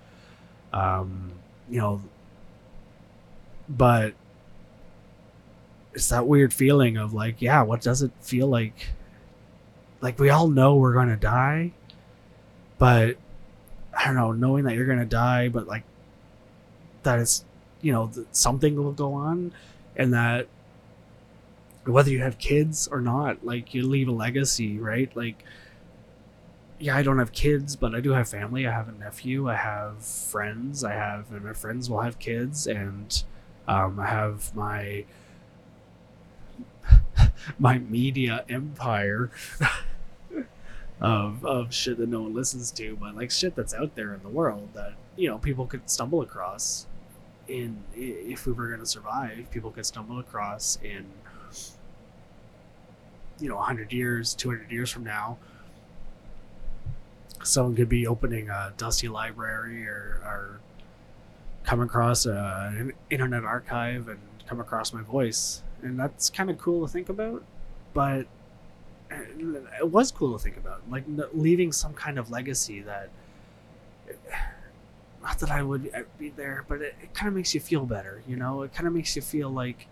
Um 0.73 1.33
you 1.71 1.79
know 1.81 2.03
but 3.69 4.15
it's 5.95 6.09
that 6.09 6.27
weird 6.27 6.53
feeling 6.53 6.97
of 6.97 7.15
like 7.15 7.41
yeah 7.41 7.63
what 7.63 7.81
does 7.81 8.03
it 8.03 8.11
feel 8.21 8.49
like? 8.49 8.89
Like 10.01 10.19
we 10.19 10.29
all 10.31 10.49
know 10.49 10.77
we're 10.77 10.93
to 11.09 11.17
die 11.17 11.73
but 12.79 13.17
i 13.97 14.05
don't 14.05 14.17
know 14.17 14.33
knowing 14.33 14.65
that 14.65 14.75
you're 14.75 14.87
to 14.99 15.05
die 15.05 15.49
but 15.49 15.67
like 15.67 15.85
that 17.03 17.19
is, 17.19 17.45
you 17.83 17.93
know 17.93 18.11
something 18.33 18.77
will 18.77 18.93
go 18.93 19.13
on 19.13 19.53
and 19.97 20.13
that 20.13 20.49
whether 21.85 22.11
you 22.11 22.19
have 22.19 22.39
kids 22.39 22.89
or 22.89 23.01
not 23.01 23.45
like 23.45 23.75
you 23.75 23.87
leave 23.87 24.09
a 24.09 24.13
legacy 24.13 24.79
right? 24.79 25.15
Like 25.17 25.45
yeah 26.81 26.97
i 26.97 27.03
don't 27.03 27.19
have 27.19 27.33
kids 27.33 27.77
but 27.77 27.95
i 27.95 28.01
do 28.01 28.11
have 28.11 28.29
family. 28.29 28.67
I 28.67 28.73
have 28.73 28.89
a 28.89 28.93
nephew. 28.93 29.49
I 29.49 29.55
have 29.57 30.03
friends. 30.03 30.83
I 30.83 30.93
have 30.93 31.31
and 31.31 31.45
my 31.45 31.53
friends 31.53 31.89
will 31.89 32.01
have 32.01 32.19
kids 32.19 32.67
and 32.67 33.23
um, 33.69 34.01
i 34.01 34.07
have 34.07 34.55
my 34.55 35.05
my 37.59 37.79
media 37.79 38.45
empire 38.49 39.31
of 41.01 41.45
of 41.45 41.73
shit 41.75 41.99
that 41.99 42.09
no 42.09 42.23
one 42.23 42.35
listens 42.35 42.71
to, 42.73 42.97
but 42.97 43.15
like 43.15 43.31
shit 43.31 43.55
that's 43.55 43.75
out 43.75 43.95
there 43.95 44.15
in 44.15 44.23
the 44.23 44.29
world 44.29 44.69
that 44.75 44.95
you 45.17 45.29
know 45.29 45.39
people 45.39 45.67
could 45.67 45.89
stumble 45.89 46.23
across. 46.23 46.87
In 47.47 47.83
if 47.95 48.47
we 48.47 48.53
were 48.53 48.69
going 48.69 48.81
to 48.81 48.87
survive, 48.87 49.51
people 49.51 49.71
could 49.71 49.85
stumble 49.85 50.19
across 50.19 50.79
in 50.83 51.05
you 53.41 53.49
know 53.49 53.57
100 53.57 53.93
years 53.93 54.35
200 54.35 54.71
years 54.71 54.91
from 54.91 55.05
now 55.05 55.37
someone 57.43 57.75
could 57.75 57.89
be 57.89 58.07
opening 58.07 58.49
a 58.49 58.73
dusty 58.77 59.09
library 59.09 59.87
or, 59.87 60.21
or 60.25 60.61
come 61.65 61.81
across 61.81 62.27
a, 62.27 62.75
an 62.77 62.93
internet 63.11 63.45
archive 63.45 64.09
and 64.09 64.21
come 64.47 64.61
across 64.61 64.93
my 64.93 65.03
voice 65.03 65.63
and 65.85 65.99
that's 65.99 66.31
kind 66.31 66.51
of 66.51 66.59
cool 66.59 66.85
to 66.85 66.93
think 66.93 67.09
about 67.09 67.45
but 67.93 68.27
it 69.11 69.89
was 69.89 70.11
cool 70.11 70.37
to 70.37 70.43
think 70.43 70.57
about 70.57 70.81
like 70.91 71.05
leaving 71.33 71.71
some 71.71 71.93
kind 71.93 72.19
of 72.19 72.31
legacy 72.31 72.81
that 72.81 73.11
not 75.23 75.39
that 75.39 75.51
i 75.51 75.63
would 75.63 75.91
uh, 75.95 76.01
be 76.19 76.31
there 76.31 76.65
but 76.69 76.81
it, 76.81 76.95
it 77.03 77.15
kind 77.15 77.29
of 77.29 77.35
makes 77.35 77.55
you 77.55 77.61
feel 77.61 77.85
better 77.85 78.23
you 78.27 78.37
know? 78.37 78.63
It 78.63 78.75
kind 78.75 78.87
of 78.87 78.93
makes 78.93 79.15
you 79.15 79.23
feel 79.23 79.51
like 79.51 79.87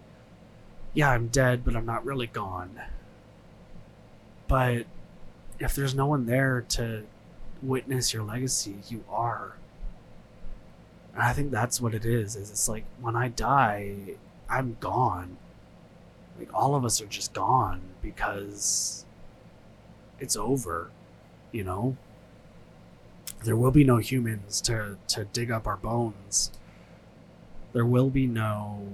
yeah 0.94 1.10
i'm 1.10 1.28
dead 1.28 1.64
but 1.64 1.76
i'm 1.76 1.86
not 1.86 2.04
really 2.04 2.26
gone. 2.26 2.80
But 4.48 4.84
if 5.58 5.74
there's 5.74 5.94
no 5.94 6.06
one 6.06 6.26
there 6.26 6.60
to 6.70 7.04
witness 7.62 8.12
your 8.12 8.22
legacy 8.24 8.76
you 8.88 9.04
are. 9.08 9.56
And 11.14 11.22
i 11.22 11.32
think 11.32 11.50
that's 11.50 11.80
what 11.80 11.94
it 11.94 12.04
is 12.04 12.36
is 12.36 12.50
it's 12.50 12.68
like 12.68 12.84
when 13.00 13.16
i 13.16 13.28
die 13.28 14.16
i'm 14.48 14.76
gone 14.80 15.36
like 16.42 16.54
all 16.54 16.74
of 16.74 16.84
us 16.84 17.00
are 17.00 17.06
just 17.06 17.32
gone 17.32 17.80
because 18.02 19.04
it's 20.18 20.36
over 20.36 20.90
you 21.52 21.62
know? 21.62 21.96
There 23.44 23.56
will 23.56 23.70
be 23.70 23.84
no 23.84 23.98
humans 23.98 24.60
to 24.62 24.96
to 25.08 25.24
dig 25.26 25.50
up 25.50 25.66
our 25.66 25.76
bones. 25.76 26.50
There 27.72 27.86
will 27.86 28.10
be 28.10 28.26
no 28.26 28.86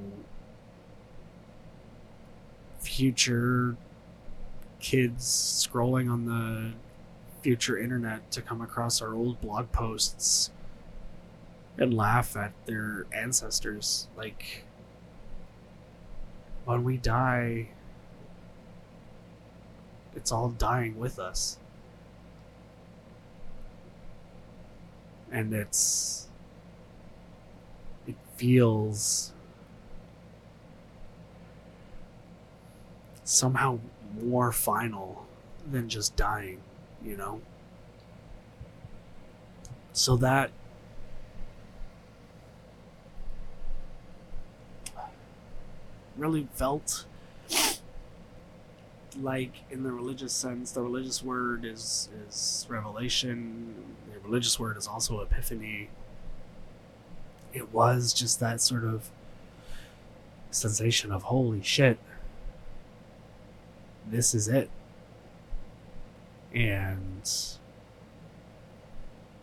future 2.81 3.77
kids 4.81 5.69
scrolling 5.69 6.11
on 6.11 6.25
the 6.27 6.73
future 7.43 7.79
internet 7.79 8.31
to 8.33 8.43
come 8.43 8.61
across 8.61 9.03
our 9.03 9.15
old 9.15 9.41
blog 9.41 9.71
posts 9.73 10.51
and 11.77 11.93
laugh 11.95 12.37
at 12.37 12.53
their 12.67 13.07
ancestors. 13.13 14.09
Like 14.17 14.65
when 16.69 16.85
we 16.85 16.99
die, 16.99 17.67
it's 20.15 20.31
all 20.31 20.51
dying 20.51 20.99
with 20.99 21.19
us. 21.19 21.57
And 25.33 25.55
it's. 25.55 26.29
It 28.07 28.17
feels. 28.37 29.33
somehow 33.25 33.79
more 34.23 34.51
final 34.53 35.27
than 35.71 35.87
just 35.87 36.17
dying, 36.17 36.59
you 37.05 37.15
know? 37.15 37.43
So 39.93 40.17
that 40.17 40.51
really 46.19 46.49
felt 46.53 47.05
like 49.21 49.53
in 49.71 49.83
the 49.83 49.91
religious 49.91 50.33
sense 50.33 50.71
the 50.73 50.83
religious 50.83 51.23
word 51.23 51.65
is 51.65 52.09
is 52.29 52.67
revelation. 52.69 53.75
The 54.13 54.21
religious 54.21 54.59
word 54.61 54.77
is 54.77 54.87
also 54.87 55.21
epiphany. 55.21 55.89
It 57.53 57.73
was 57.73 58.13
just 58.13 58.41
that 58.41 58.61
sort 58.61 58.85
of 58.85 59.11
sensation 60.51 61.13
of 61.13 61.25
holy 61.25 61.63
shit 61.63 61.99
this 64.11 64.35
is 64.35 64.49
it. 64.49 64.71
And 66.55 67.31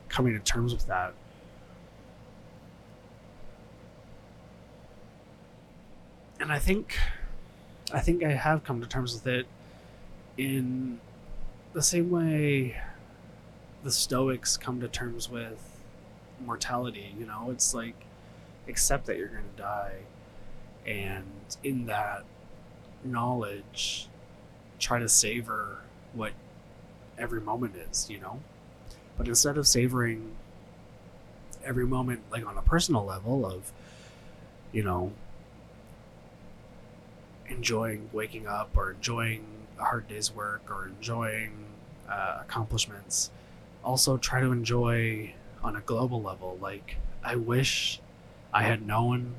coming 0.09 0.33
to 0.33 0.39
terms 0.39 0.73
with 0.73 0.87
that 0.87 1.13
and 6.45 6.53
I 6.53 6.59
think 6.59 6.95
I 7.91 8.01
think 8.01 8.23
I 8.23 8.33
have 8.33 8.63
come 8.63 8.79
to 8.79 8.87
terms 8.87 9.15
with 9.15 9.25
it 9.25 9.47
in 10.37 10.99
the 11.73 11.81
same 11.81 12.11
way 12.11 12.79
the 13.83 13.91
Stoics 13.91 14.55
come 14.55 14.79
to 14.81 14.87
terms 14.87 15.27
with 15.27 15.81
mortality. 16.45 17.15
You 17.17 17.25
know, 17.25 17.49
it's 17.49 17.73
like 17.73 17.95
accept 18.67 19.07
that 19.07 19.17
you're 19.17 19.29
going 19.29 19.49
to 19.55 19.61
die, 19.61 19.95
and 20.85 21.25
in 21.63 21.87
that 21.87 22.25
knowledge, 23.03 24.07
try 24.77 24.99
to 24.99 25.09
savor 25.09 25.79
what 26.13 26.33
every 27.17 27.41
moment 27.41 27.73
is. 27.89 28.07
You 28.07 28.19
know, 28.19 28.39
but 29.17 29.27
instead 29.27 29.57
of 29.57 29.65
savoring 29.67 30.35
every 31.63 31.87
moment 31.87 32.21
like 32.29 32.45
on 32.45 32.55
a 32.55 32.61
personal 32.61 33.03
level 33.03 33.47
of, 33.47 33.71
you 34.71 34.83
know, 34.83 35.11
enjoying 37.49 38.09
waking 38.11 38.47
up 38.47 38.75
or 38.75 38.91
enjoying 38.91 39.45
a 39.79 39.83
hard 39.83 40.07
day's 40.07 40.33
work 40.33 40.63
or 40.69 40.87
enjoying 40.87 41.65
uh, 42.09 42.39
accomplishments. 42.41 43.31
Also, 43.83 44.17
try 44.17 44.39
to 44.41 44.51
enjoy 44.51 45.33
on 45.63 45.75
a 45.75 45.81
global 45.81 46.21
level. 46.21 46.57
Like, 46.61 46.97
I 47.23 47.35
wish 47.35 47.99
I 48.53 48.63
had 48.63 48.85
known 48.85 49.35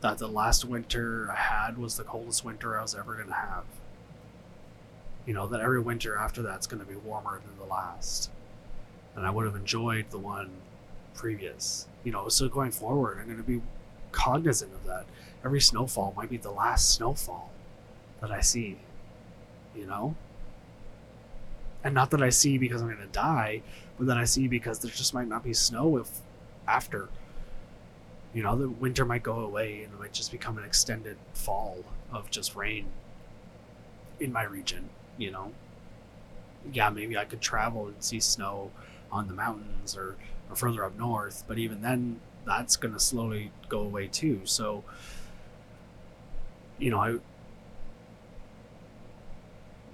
that 0.00 0.18
the 0.18 0.28
last 0.28 0.64
winter 0.64 1.28
I 1.30 1.36
had 1.36 1.78
was 1.78 1.96
the 1.96 2.04
coldest 2.04 2.44
winter 2.44 2.78
I 2.78 2.82
was 2.82 2.94
ever 2.94 3.14
going 3.14 3.28
to 3.28 3.34
have. 3.34 3.64
You 5.26 5.34
know, 5.34 5.46
that 5.48 5.60
every 5.60 5.80
winter 5.80 6.16
after 6.16 6.42
that's 6.42 6.66
going 6.66 6.80
to 6.80 6.88
be 6.88 6.96
warmer 6.96 7.40
than 7.44 7.56
the 7.58 7.70
last. 7.70 8.30
And 9.14 9.26
I 9.26 9.30
would 9.30 9.44
have 9.44 9.56
enjoyed 9.56 10.10
the 10.10 10.18
one 10.18 10.50
previous. 11.14 11.86
You 12.04 12.12
know, 12.12 12.28
so 12.28 12.48
going 12.48 12.70
forward, 12.70 13.18
I'm 13.20 13.26
going 13.26 13.36
to 13.36 13.42
be 13.42 13.60
cognizant 14.12 14.72
of 14.74 14.84
that 14.84 15.06
every 15.44 15.60
snowfall 15.60 16.12
might 16.16 16.30
be 16.30 16.36
the 16.36 16.50
last 16.50 16.92
snowfall 16.94 17.50
that 18.20 18.30
I 18.30 18.40
see, 18.40 18.78
you 19.74 19.86
know? 19.86 20.14
And 21.82 21.94
not 21.94 22.10
that 22.10 22.22
I 22.22 22.28
see 22.28 22.58
because 22.58 22.82
I'm 22.82 22.88
going 22.88 23.00
to 23.00 23.06
die, 23.06 23.62
but 23.96 24.06
that 24.06 24.18
I 24.18 24.24
see 24.24 24.48
because 24.48 24.80
there 24.80 24.90
just 24.90 25.14
might 25.14 25.28
not 25.28 25.42
be 25.42 25.54
snow 25.54 25.96
if 25.96 26.08
after. 26.68 27.08
You 28.34 28.42
know, 28.42 28.56
the 28.56 28.68
winter 28.68 29.04
might 29.04 29.22
go 29.22 29.40
away 29.40 29.82
and 29.82 29.92
it 29.92 29.98
might 29.98 30.12
just 30.12 30.30
become 30.30 30.58
an 30.58 30.64
extended 30.64 31.16
fall 31.32 31.84
of 32.12 32.30
just 32.30 32.54
rain 32.54 32.86
in 34.20 34.32
my 34.32 34.44
region, 34.44 34.90
you 35.16 35.30
know? 35.30 35.52
Yeah, 36.72 36.90
maybe 36.90 37.16
I 37.16 37.24
could 37.24 37.40
travel 37.40 37.86
and 37.86 38.04
see 38.04 38.20
snow 38.20 38.70
on 39.10 39.26
the 39.26 39.34
mountains 39.34 39.96
or, 39.96 40.16
or 40.50 40.54
further 40.56 40.84
up 40.84 40.96
north, 40.98 41.44
but 41.48 41.58
even 41.58 41.80
then, 41.80 42.20
that's 42.46 42.76
going 42.76 42.94
to 42.94 43.00
slowly 43.00 43.52
go 43.68 43.80
away 43.80 44.08
too. 44.08 44.40
So, 44.44 44.84
you 46.78 46.90
know, 46.90 46.98
I 46.98 47.16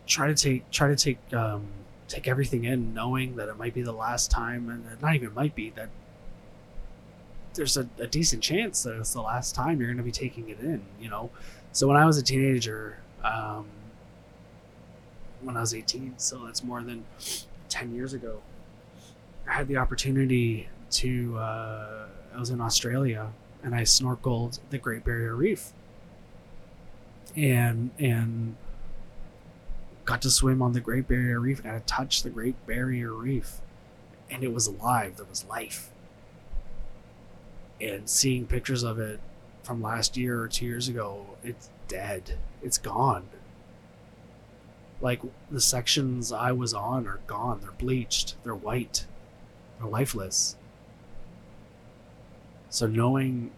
try 0.07 0.29
to 0.29 0.35
take 0.35 0.71
try 0.71 0.89
to 0.89 0.97
take 0.97 1.19
um, 1.33 1.67
take 2.09 2.29
everything 2.29 2.65
in, 2.65 2.95
knowing 2.95 3.37
that 3.37 3.49
it 3.49 3.59
might 3.59 3.75
be 3.75 3.83
the 3.83 3.93
last 3.93 4.31
time, 4.31 4.69
and 4.69 4.85
not 5.03 5.15
even 5.15 5.35
might 5.35 5.55
be 5.55 5.71
that 5.71 5.91
there's 7.55 7.77
a, 7.77 7.89
a 7.99 8.07
decent 8.07 8.43
chance 8.43 8.83
that 8.83 8.99
it's 8.99 9.15
the 9.15 9.23
last 9.23 9.55
time 9.55 9.81
you're 9.81 9.89
going 9.89 9.97
to 9.97 10.03
be 10.03 10.13
taking 10.13 10.49
it 10.49 10.61
in. 10.61 10.83
You 11.01 11.09
know, 11.09 11.31
so 11.73 11.89
when 11.89 11.97
I 11.97 12.07
was 12.07 12.19
a 12.19 12.23
teenager, 12.23 12.99
um, 13.25 13.67
when 15.43 15.57
I 15.57 15.61
was 15.61 15.75
18, 15.75 16.15
so 16.19 16.45
that's 16.45 16.63
more 16.63 16.83
than 16.83 17.05
10 17.69 17.95
years 17.95 18.13
ago. 18.13 18.41
I 19.49 19.53
had 19.53 19.69
the 19.69 19.77
opportunity 19.77 20.69
to. 20.93 21.39
Uh, 21.39 22.07
I 22.37 22.39
was 22.39 22.51
in 22.51 22.61
Australia 22.61 23.33
and 23.63 23.75
I 23.75 23.83
snorkeled 23.83 24.61
the 24.69 24.77
Great 24.77 25.05
Barrier 25.05 25.35
Reef, 25.35 25.73
and 27.35 27.91
and 27.99 28.57
got 30.05 30.21
to 30.23 30.31
swim 30.31 30.61
on 30.61 30.73
the 30.73 30.81
Great 30.81 31.09
Barrier 31.09 31.41
Reef 31.41 31.61
and 31.61 31.71
I 31.71 31.79
touched 31.87 32.23
the 32.23 32.31
Great 32.31 32.55
Barrier 32.67 33.13
Reef, 33.13 33.61
and 34.31 34.45
it 34.45 34.53
was 34.53 34.67
alive. 34.67 35.17
There 35.17 35.27
was 35.27 35.47
life. 35.47 35.91
And 37.81 38.09
seeing 38.09 38.47
pictures 38.47 38.83
of 38.83 38.99
it 38.99 39.19
from 39.63 39.83
last 39.83 40.17
year 40.17 40.41
or 40.41 40.49
two 40.49 40.67
years 40.67 40.89
ago, 40.89 41.27
it's 41.43 41.71
dead. 41.89 42.39
It's 42.63 42.79
gone. 42.79 43.29
Like 45.01 45.21
the 45.51 45.61
sections 45.61 46.33
I 46.33 46.53
was 46.53 46.73
on 46.75 47.07
are 47.07 47.21
gone. 47.27 47.61
They're 47.63 47.73
bleached. 47.73 48.37
They're 48.45 48.55
white. 48.55 49.07
They're 49.79 49.89
lifeless. 49.89 50.57
So 52.71 52.87
knowing, 52.87 53.53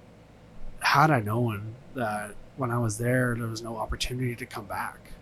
had 0.81 1.11
I 1.11 1.21
known 1.21 1.75
that 1.94 2.35
when 2.57 2.71
I 2.71 2.79
was 2.79 2.99
there, 2.99 3.35
there 3.37 3.47
was 3.47 3.62
no 3.62 3.77
opportunity 3.77 4.35
to 4.37 4.47
come 4.47 4.66
back, 4.66 5.12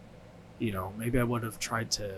you 0.58 0.72
know, 0.72 0.92
maybe 0.98 1.18
I 1.18 1.22
would 1.22 1.42
have 1.42 1.58
tried 1.58 1.90
to. 1.92 2.14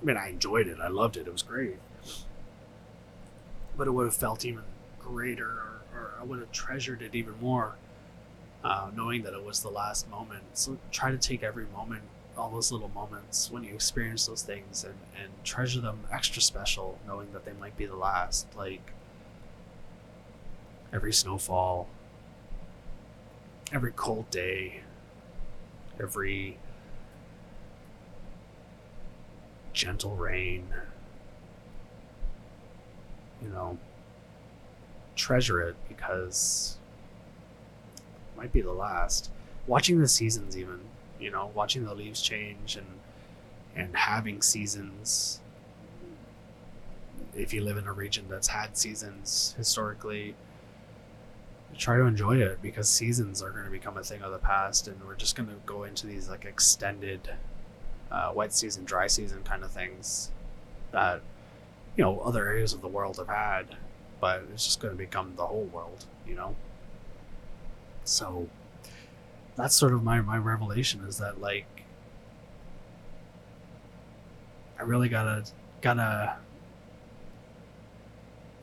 I 0.00 0.04
mean, 0.04 0.16
I 0.16 0.30
enjoyed 0.30 0.66
it. 0.66 0.78
I 0.80 0.88
loved 0.88 1.16
it. 1.16 1.26
It 1.26 1.32
was 1.32 1.42
great. 1.42 1.76
But 3.76 3.86
it 3.86 3.90
would 3.90 4.04
have 4.04 4.14
felt 4.14 4.44
even 4.44 4.62
greater, 4.98 5.48
or, 5.48 5.82
or 5.94 6.14
I 6.20 6.24
would 6.24 6.38
have 6.38 6.52
treasured 6.52 7.02
it 7.02 7.14
even 7.14 7.34
more, 7.40 7.74
uh, 8.64 8.90
knowing 8.96 9.22
that 9.22 9.34
it 9.34 9.44
was 9.44 9.60
the 9.62 9.68
last 9.68 10.08
moment. 10.10 10.42
So 10.54 10.78
try 10.90 11.10
to 11.10 11.18
take 11.18 11.42
every 11.42 11.66
moment, 11.66 12.02
all 12.36 12.50
those 12.50 12.72
little 12.72 12.88
moments 12.88 13.50
when 13.50 13.64
you 13.64 13.74
experience 13.74 14.26
those 14.26 14.42
things, 14.42 14.84
and, 14.84 14.94
and 15.22 15.32
treasure 15.44 15.80
them 15.80 16.00
extra 16.10 16.40
special, 16.40 16.98
knowing 17.06 17.32
that 17.32 17.44
they 17.44 17.52
might 17.60 17.76
be 17.76 17.84
the 17.86 17.96
last. 17.96 18.46
Like 18.56 18.92
every 20.92 21.12
snowfall, 21.12 21.88
every 23.72 23.92
cold 23.92 24.30
day, 24.30 24.80
every 26.00 26.58
gentle 29.72 30.16
rain. 30.16 30.66
You 33.42 33.48
know, 33.48 33.78
treasure 35.16 35.62
it 35.62 35.76
because 35.88 36.76
it 37.96 38.38
might 38.38 38.52
be 38.52 38.60
the 38.60 38.72
last. 38.72 39.30
Watching 39.66 39.98
the 39.98 40.08
seasons, 40.08 40.56
even 40.56 40.80
you 41.18 41.30
know, 41.30 41.50
watching 41.54 41.84
the 41.84 41.94
leaves 41.94 42.20
change 42.22 42.76
and 42.76 42.86
and 43.76 43.96
having 43.96 44.42
seasons. 44.42 45.40
If 47.34 47.54
you 47.54 47.62
live 47.62 47.76
in 47.76 47.86
a 47.86 47.92
region 47.92 48.24
that's 48.28 48.48
had 48.48 48.76
seasons 48.76 49.54
historically, 49.56 50.34
try 51.76 51.96
to 51.96 52.04
enjoy 52.04 52.36
it 52.36 52.60
because 52.60 52.88
seasons 52.88 53.42
are 53.42 53.50
going 53.50 53.64
to 53.64 53.70
become 53.70 53.96
a 53.96 54.02
thing 54.02 54.22
of 54.22 54.32
the 54.32 54.38
past 54.38 54.88
and 54.88 55.02
we're 55.04 55.14
just 55.14 55.36
going 55.36 55.48
to 55.48 55.54
go 55.66 55.84
into 55.84 56.06
these 56.06 56.28
like 56.28 56.44
extended 56.44 57.30
uh, 58.10 58.32
wet 58.34 58.52
season 58.52 58.84
dry 58.84 59.06
season 59.06 59.42
kind 59.44 59.64
of 59.64 59.70
things 59.70 60.30
that 60.92 61.22
you 61.96 62.04
know 62.04 62.20
other 62.20 62.46
areas 62.46 62.72
of 62.72 62.80
the 62.80 62.88
world 62.88 63.16
have 63.16 63.28
had 63.28 63.76
but 64.20 64.44
it's 64.52 64.64
just 64.64 64.80
going 64.80 64.92
to 64.92 64.98
become 64.98 65.32
the 65.36 65.46
whole 65.46 65.64
world 65.64 66.04
you 66.26 66.34
know? 66.34 66.54
So 68.04 68.48
that's 69.56 69.74
sort 69.74 69.92
of 69.92 70.02
my 70.02 70.20
my 70.20 70.38
revelation 70.38 71.04
is 71.06 71.18
that 71.18 71.40
like 71.40 71.66
i 74.78 74.82
really 74.82 75.08
gotta 75.08 75.44
gotta 75.82 76.36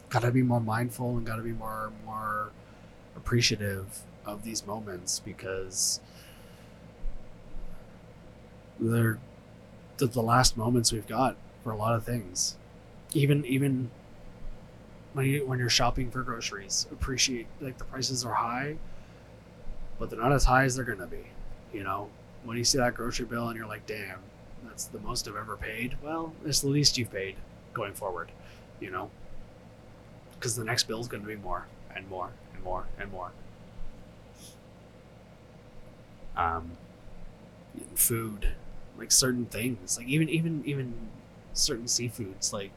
gotta 0.10 0.32
be 0.32 0.42
more 0.42 0.60
mindful 0.60 1.18
and 1.18 1.26
gotta 1.26 1.44
be 1.44 1.52
more 1.52 1.92
more 2.04 2.52
appreciative 3.28 4.04
of 4.26 4.46
these 4.46 4.66
moments 4.66 5.20
because 5.20 6.00
they're 8.80 9.20
the, 9.98 10.08
the 10.08 10.22
last 10.22 10.56
moments 10.56 10.94
we've 10.94 11.08
got 11.08 11.36
for 11.62 11.74
a 11.74 11.76
lot 11.76 11.94
of 11.94 12.06
things. 12.06 12.56
Even 13.14 13.44
even 13.46 13.92
when 15.12 15.26
you 15.26 15.46
when 15.46 15.60
you're 15.60 15.70
shopping 15.70 16.10
for 16.10 16.22
groceries, 16.22 16.88
appreciate 16.90 17.48
like 17.60 17.78
the 17.78 17.84
prices 17.84 18.24
are 18.24 18.34
high, 18.34 18.78
but 20.00 20.10
they're 20.10 20.20
not 20.20 20.32
as 20.32 20.46
high 20.46 20.64
as 20.64 20.78
they're 20.78 20.86
gonna 20.86 21.06
be. 21.06 21.28
You 21.74 21.84
know, 21.84 22.10
when 22.46 22.56
you 22.56 22.64
see 22.64 22.78
that 22.78 22.94
grocery 22.94 23.26
bill 23.26 23.50
and 23.50 23.58
you're 23.58 23.68
like, 23.68 23.86
damn, 23.86 24.20
that's 24.64 24.86
the 24.86 25.00
most 25.00 25.28
I've 25.28 25.36
ever 25.36 25.58
paid. 25.58 25.98
Well, 26.02 26.32
it's 26.46 26.62
the 26.62 26.70
least 26.70 26.98
you've 26.98 27.12
paid 27.12 27.36
going 27.74 27.94
forward. 27.94 28.32
You 28.80 28.92
know, 28.92 29.12
because 30.36 30.56
the 30.56 30.64
next 30.64 30.88
bill 30.88 31.02
is 31.02 31.10
to 31.10 31.20
be 31.20 31.36
more 31.36 31.66
and 31.94 32.08
more 32.10 32.32
more 32.68 32.86
and 33.00 33.12
more. 33.12 33.32
Um, 36.36 36.72
food, 37.96 38.50
like 38.98 39.12
certain 39.12 39.46
things, 39.46 39.98
like 39.98 40.08
even 40.08 40.30
even 40.30 40.64
even 40.66 40.94
certain 41.54 41.86
seafoods, 41.86 42.52
like 42.52 42.72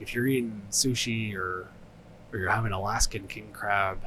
if 0.00 0.14
you're 0.14 0.26
eating 0.26 0.62
sushi 0.70 1.34
or 1.34 1.68
or 2.32 2.38
you're 2.38 2.50
having 2.50 2.72
Alaskan 2.72 3.26
king 3.26 3.48
crab, 3.52 4.06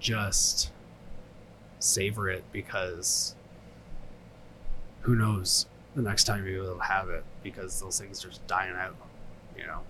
just 0.00 0.72
savor 1.78 2.30
it 2.30 2.44
because 2.52 3.34
who 5.02 5.14
knows 5.14 5.66
the 5.94 6.02
next 6.02 6.24
time 6.24 6.46
you 6.46 6.60
will 6.60 6.78
have 6.78 7.10
it 7.10 7.24
because 7.42 7.80
those 7.80 8.00
things 8.00 8.24
are 8.24 8.28
just 8.28 8.46
dying 8.46 8.74
out, 8.74 8.96
you 9.56 9.66
know. 9.66 9.80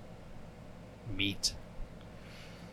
Meat 1.17 1.55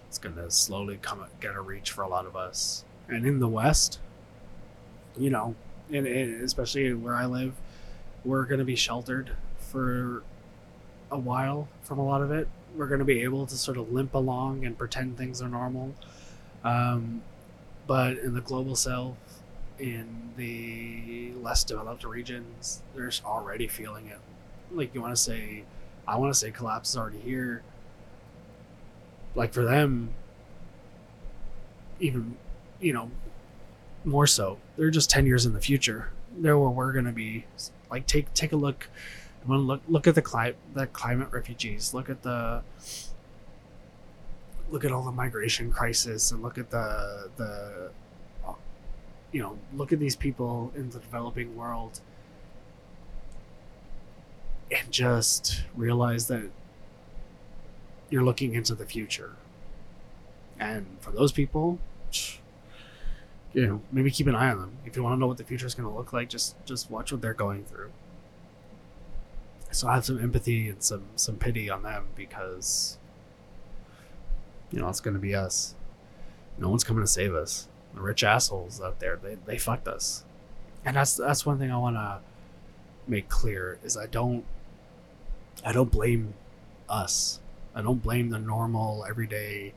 it's 0.10 0.18
going 0.18 0.36
to 0.36 0.50
slowly 0.50 0.98
come 1.00 1.24
get 1.40 1.56
a 1.56 1.62
reach 1.62 1.92
for 1.92 2.02
a 2.02 2.08
lot 2.08 2.26
of 2.26 2.36
us. 2.36 2.84
And 3.08 3.28
in 3.28 3.40
the 3.40 3.48
West, 3.48 4.00
you 5.16 5.30
know, 5.30 5.54
and, 5.94 6.08
and 6.08 6.44
especially 6.44 6.92
where 6.94 7.14
I 7.14 7.28
live, 7.28 7.54
we're 8.26 8.46
going 8.46 8.58
to 8.58 8.66
be 8.66 8.76
sheltered 8.76 9.32
for 9.60 10.24
a 11.12 11.18
while 11.20 11.68
from 11.84 12.00
a 12.00 12.04
lot 12.04 12.24
of 12.24 12.32
it. 12.32 12.48
We're 12.76 12.88
going 12.88 13.00
to 13.00 13.06
be 13.06 13.22
able 13.22 13.46
to 13.46 13.56
sort 13.56 13.78
of 13.78 13.92
limp 13.92 14.16
along 14.16 14.66
and 14.66 14.76
pretend 14.76 15.16
things 15.16 15.44
are 15.44 15.48
normal. 15.48 15.94
Um, 16.64 17.22
but 17.86 18.18
in 18.18 18.34
the 18.34 18.42
global 18.42 18.76
south, 18.76 19.16
in 19.78 20.32
the 20.38 21.34
less 21.40 21.64
developed 21.64 22.04
regions, 22.04 22.82
they're 22.96 23.12
already 23.24 23.68
feeling 23.68 24.08
it. 24.08 24.20
Like 24.72 24.96
you 24.96 25.02
want 25.02 25.16
to 25.16 25.22
say, 25.22 25.66
I 26.08 26.18
want 26.18 26.34
to 26.34 26.40
say 26.40 26.50
collapse 26.50 26.90
is 26.90 26.98
already 26.98 27.20
here 27.20 27.62
like 29.36 29.54
for 29.54 29.64
them 29.64 30.14
even 32.00 32.38
you 32.80 32.94
know 32.94 33.12
more 34.06 34.28
so 34.28 34.58
they're 34.78 34.90
just 34.90 35.10
10 35.10 35.26
years 35.26 35.46
in 35.46 35.54
the 35.54 35.60
future. 35.60 36.10
They're 36.38 36.58
where 36.58 36.70
we're 36.70 36.94
to 37.06 37.12
be. 37.12 37.46
Like 37.92 38.08
take 38.08 38.34
take 38.34 38.52
a 38.52 38.56
look. 38.56 38.90
Look 39.48 39.82
look 39.88 40.08
at 40.08 40.16
the 40.16 40.22
climate 40.22 40.58
the 40.74 40.88
climate 40.88 41.30
refugees. 41.32 41.94
Look 41.94 42.10
at 42.10 42.22
the 42.24 42.64
look 44.70 44.86
at 44.86 44.92
all 44.92 45.04
the 45.04 45.12
migration 45.12 45.72
crisis 45.72 46.32
and 46.32 46.42
look 46.42 46.58
at 46.58 46.70
the 46.70 47.30
the 47.38 47.92
you 49.32 49.42
know 49.42 49.58
look 49.74 49.92
at 49.92 50.00
these 50.00 50.16
people 50.16 50.72
in 50.76 50.90
the 50.90 51.00
developing 51.00 51.56
world 51.56 52.00
and 54.72 54.92
just 54.92 55.64
realize 55.76 56.28
that 56.28 56.50
you're 58.10 58.24
looking 58.24 58.54
into 58.54 58.76
the 58.76 58.86
future. 58.86 59.36
And 60.60 60.98
for 61.00 61.12
those 61.12 61.32
people, 61.32 61.80
you 63.54 63.66
know, 63.66 63.82
maybe 63.92 64.12
keep 64.12 64.28
an 64.28 64.36
eye 64.36 64.52
on 64.52 64.60
them. 64.60 64.78
If 64.86 64.96
you 64.96 65.04
want 65.04 65.16
to 65.16 65.20
know 65.20 65.28
what 65.28 65.38
the 65.38 65.44
future 65.44 65.66
is 65.66 65.74
going 65.74 65.90
to 65.90 65.96
look 65.96 66.14
like, 66.14 66.30
just 66.30 66.56
just 66.66 66.92
watch 66.92 67.12
what 67.12 67.22
they're 67.22 67.34
going 67.34 67.64
through. 67.64 67.92
So 69.72 69.88
I 69.88 69.96
have 69.96 70.06
some 70.06 70.22
empathy 70.22 70.68
and 70.68 70.84
some 70.84 71.04
some 71.16 71.38
pity 71.38 71.70
on 71.70 71.84
them 71.84 72.08
because 72.16 72.98
you 74.72 74.80
know 74.80 74.90
it's 74.90 75.00
going 75.00 75.14
to 75.14 75.20
be 75.20 75.34
us. 75.34 75.76
No 76.58 76.70
one's 76.70 76.84
coming 76.84 77.04
to 77.04 77.08
save 77.08 77.34
us. 77.34 77.68
The 77.94 78.02
rich 78.02 78.24
assholes 78.24 78.82
out 78.82 79.00
there, 79.00 79.16
they 79.16 79.38
they 79.46 79.58
fucked 79.58 79.88
us. 79.88 80.24
And 80.86 80.96
that's 80.96 81.16
that's 81.16 81.46
one 81.46 81.58
thing 81.60 81.72
I 81.72 81.78
want 81.78 81.96
to 81.96 82.20
make 83.08 83.30
clear 83.30 83.80
is 83.84 83.98
I 83.98 84.06
don't 84.06 84.46
I 85.66 85.72
don't 85.72 85.92
blame 85.92 86.34
us 86.88 87.40
I 87.76 87.82
don't 87.82 88.02
blame 88.02 88.30
the 88.30 88.40
normal, 88.40 89.06
everyday, 89.08 89.74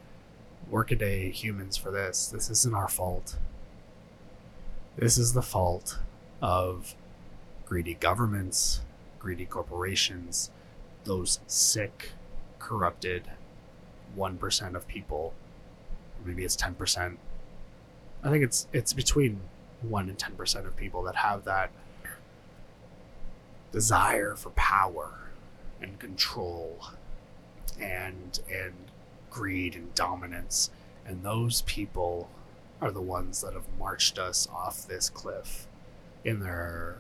workaday 0.70 1.30
humans 1.30 1.76
for 1.76 1.90
this. 1.90 2.26
This 2.26 2.50
isn't 2.50 2.74
our 2.74 2.88
fault. 2.88 3.36
This 4.96 5.18
is 5.18 5.32
the 5.32 5.42
fault 5.42 5.98
of 6.40 6.94
greedy 7.66 7.94
governments, 7.94 8.80
greedy 9.18 9.46
corporations, 9.46 10.50
those 11.04 11.40
sick, 11.46 12.10
corrupted 12.58 13.24
1% 14.16 14.74
of 14.74 14.86
people. 14.88 15.34
Maybe 16.24 16.44
it's 16.44 16.56
10%. 16.56 17.16
I 18.24 18.30
think 18.30 18.44
it's 18.44 18.68
it's 18.72 18.92
between 18.92 19.40
1 19.82 20.08
and 20.08 20.18
10% 20.18 20.66
of 20.66 20.76
people 20.76 21.02
that 21.02 21.16
have 21.16 21.44
that 21.44 21.70
desire 23.72 24.36
for 24.36 24.50
power 24.50 25.30
and 25.80 25.98
control 25.98 26.78
and 27.80 28.40
and 28.52 28.74
greed 29.30 29.74
and 29.74 29.94
dominance 29.94 30.70
and 31.06 31.22
those 31.22 31.62
people 31.62 32.28
are 32.80 32.90
the 32.90 33.00
ones 33.00 33.40
that 33.40 33.54
have 33.54 33.66
marched 33.78 34.18
us 34.18 34.48
off 34.52 34.86
this 34.86 35.08
cliff 35.08 35.66
in 36.24 36.40
their 36.40 36.98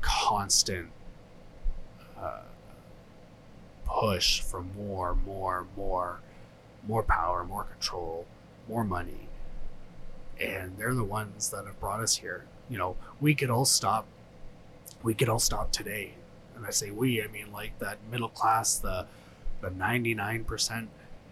constant 0.00 0.90
uh, 2.20 2.42
push 3.86 4.40
for 4.40 4.62
more, 4.62 5.14
more, 5.14 5.66
more, 5.76 6.20
more 6.86 7.02
power, 7.02 7.44
more 7.44 7.64
control, 7.64 8.26
more 8.68 8.84
money. 8.84 9.28
And 10.40 10.76
they're 10.76 10.94
the 10.94 11.04
ones 11.04 11.50
that 11.50 11.64
have 11.64 11.78
brought 11.78 12.00
us 12.00 12.16
here. 12.16 12.44
You 12.68 12.78
know, 12.78 12.96
we 13.20 13.34
could 13.34 13.50
all 13.50 13.64
stop. 13.64 14.06
We 15.02 15.14
could 15.14 15.28
all 15.28 15.38
stop 15.38 15.70
today. 15.70 16.14
And 16.56 16.66
I 16.66 16.70
say 16.70 16.90
we, 16.90 17.22
I 17.22 17.26
mean 17.28 17.52
like 17.52 17.78
that 17.78 17.98
middle 18.10 18.28
class, 18.28 18.76
the 18.78 19.06
the 19.60 19.70
99%. 19.70 20.88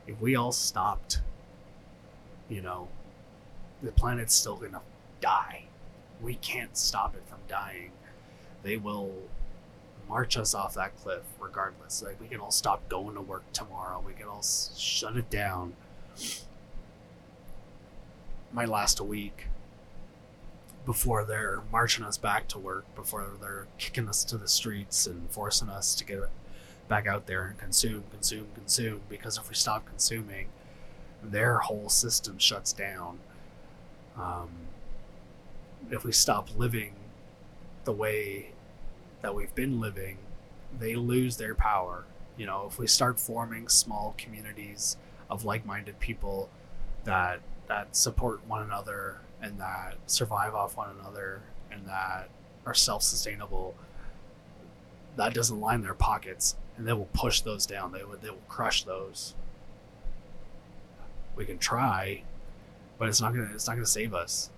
If 0.07 0.21
we 0.21 0.35
all 0.35 0.53
stopped, 0.53 1.21
you 2.49 2.63
know, 2.63 2.89
the 3.83 3.93
planet's 3.93 4.35
still 4.35 4.57
going 4.57 4.73
to 4.73 4.81
die. 5.21 5.65
We 6.21 6.35
can't 6.37 6.77
stop 6.77 7.15
it 7.15 7.23
from 7.29 7.39
dying. 7.49 7.91
They 8.63 8.77
will 8.77 9.13
march 10.09 10.37
us 10.37 10.55
off 10.55 10.75
that 10.75 10.97
cliff 10.97 11.23
regardless. 11.41 12.03
Like 12.03 12.21
we 12.21 12.29
can 12.29 12.41
all 12.41 12.51
stop 12.51 12.89
going 12.89 13.15
to 13.15 13.21
work 13.21 13.45
tomorrow. 13.53 14.03
We 14.05 14.15
can 14.15 14.29
all 14.29 14.43
shut 14.43 15.17
it 15.17 15.31
down. 15.31 15.75
Might 18.53 18.69
last 18.69 19.01
week 19.01 19.47
before 20.85 21.25
they're 21.25 21.63
marching 21.71 22.05
us 22.05 22.19
back 22.19 22.49
to 22.49 22.59
work, 22.59 22.85
before 22.95 23.27
they're 23.41 23.67
kicking 23.79 24.09
us 24.09 24.25
to 24.25 24.37
the 24.37 24.49
streets 24.49 25.07
and 25.07 25.31
forcing 25.31 25.69
us 25.69 25.95
to 25.95 26.05
get 26.05 26.19
back 26.89 27.07
out 27.07 27.27
there 27.27 27.47
and 27.47 27.59
consume, 27.59 28.05
consume, 28.11 28.49
consume. 28.55 29.01
Because 29.09 29.39
if 29.39 29.49
we 29.49 29.55
stop 29.55 29.87
consuming, 29.87 30.49
their 31.23 31.59
whole 31.59 31.89
system 31.89 32.39
shuts 32.39 32.73
down. 32.73 33.19
Um, 34.19 34.51
if 35.91 36.05
we 36.05 36.13
stop 36.13 36.49
living 36.57 36.95
the 37.85 37.93
way 37.93 38.51
that 39.21 39.35
we've 39.35 39.55
been 39.55 39.81
living, 39.81 40.19
they 40.79 40.97
lose 40.97 41.37
their 41.37 41.55
power. 41.55 42.05
You 42.37 42.47
know, 42.47 42.67
if 42.69 42.79
we 42.79 42.87
start 42.87 43.21
forming 43.21 43.69
small 43.69 44.15
communities 44.19 44.97
of 45.31 45.45
like-minded 45.45 46.01
people 46.01 46.51
that 47.05 47.41
that 47.69 47.95
support 47.97 48.47
one 48.47 48.63
another 48.63 49.21
and 49.43 49.61
that 49.61 49.99
survive 50.07 50.55
off 50.55 50.77
one 50.77 50.97
another 50.99 51.43
and 51.71 51.87
that 51.87 52.31
are 52.65 52.75
self-sustainable, 52.75 53.75
that 55.17 55.35
doesn't 55.35 55.61
line 55.61 55.83
their 55.83 55.95
pockets, 55.95 56.57
and 56.77 56.87
they 56.87 56.93
will 56.95 57.09
push 57.13 57.43
those 57.43 57.67
down. 57.67 57.93
They 57.93 58.05
will 58.05 58.17
they 58.17 58.31
will 58.31 58.39
crush 58.49 58.85
those. 58.85 59.35
We 61.37 61.45
can 61.45 61.59
try, 61.59 62.23
but 62.99 63.09
it's 63.09 63.21
not 63.21 63.35
gonna 63.35 63.51
it's 63.53 63.67
not 63.67 63.75
gonna 63.75 63.87
save 63.87 64.15
us. 64.15 64.49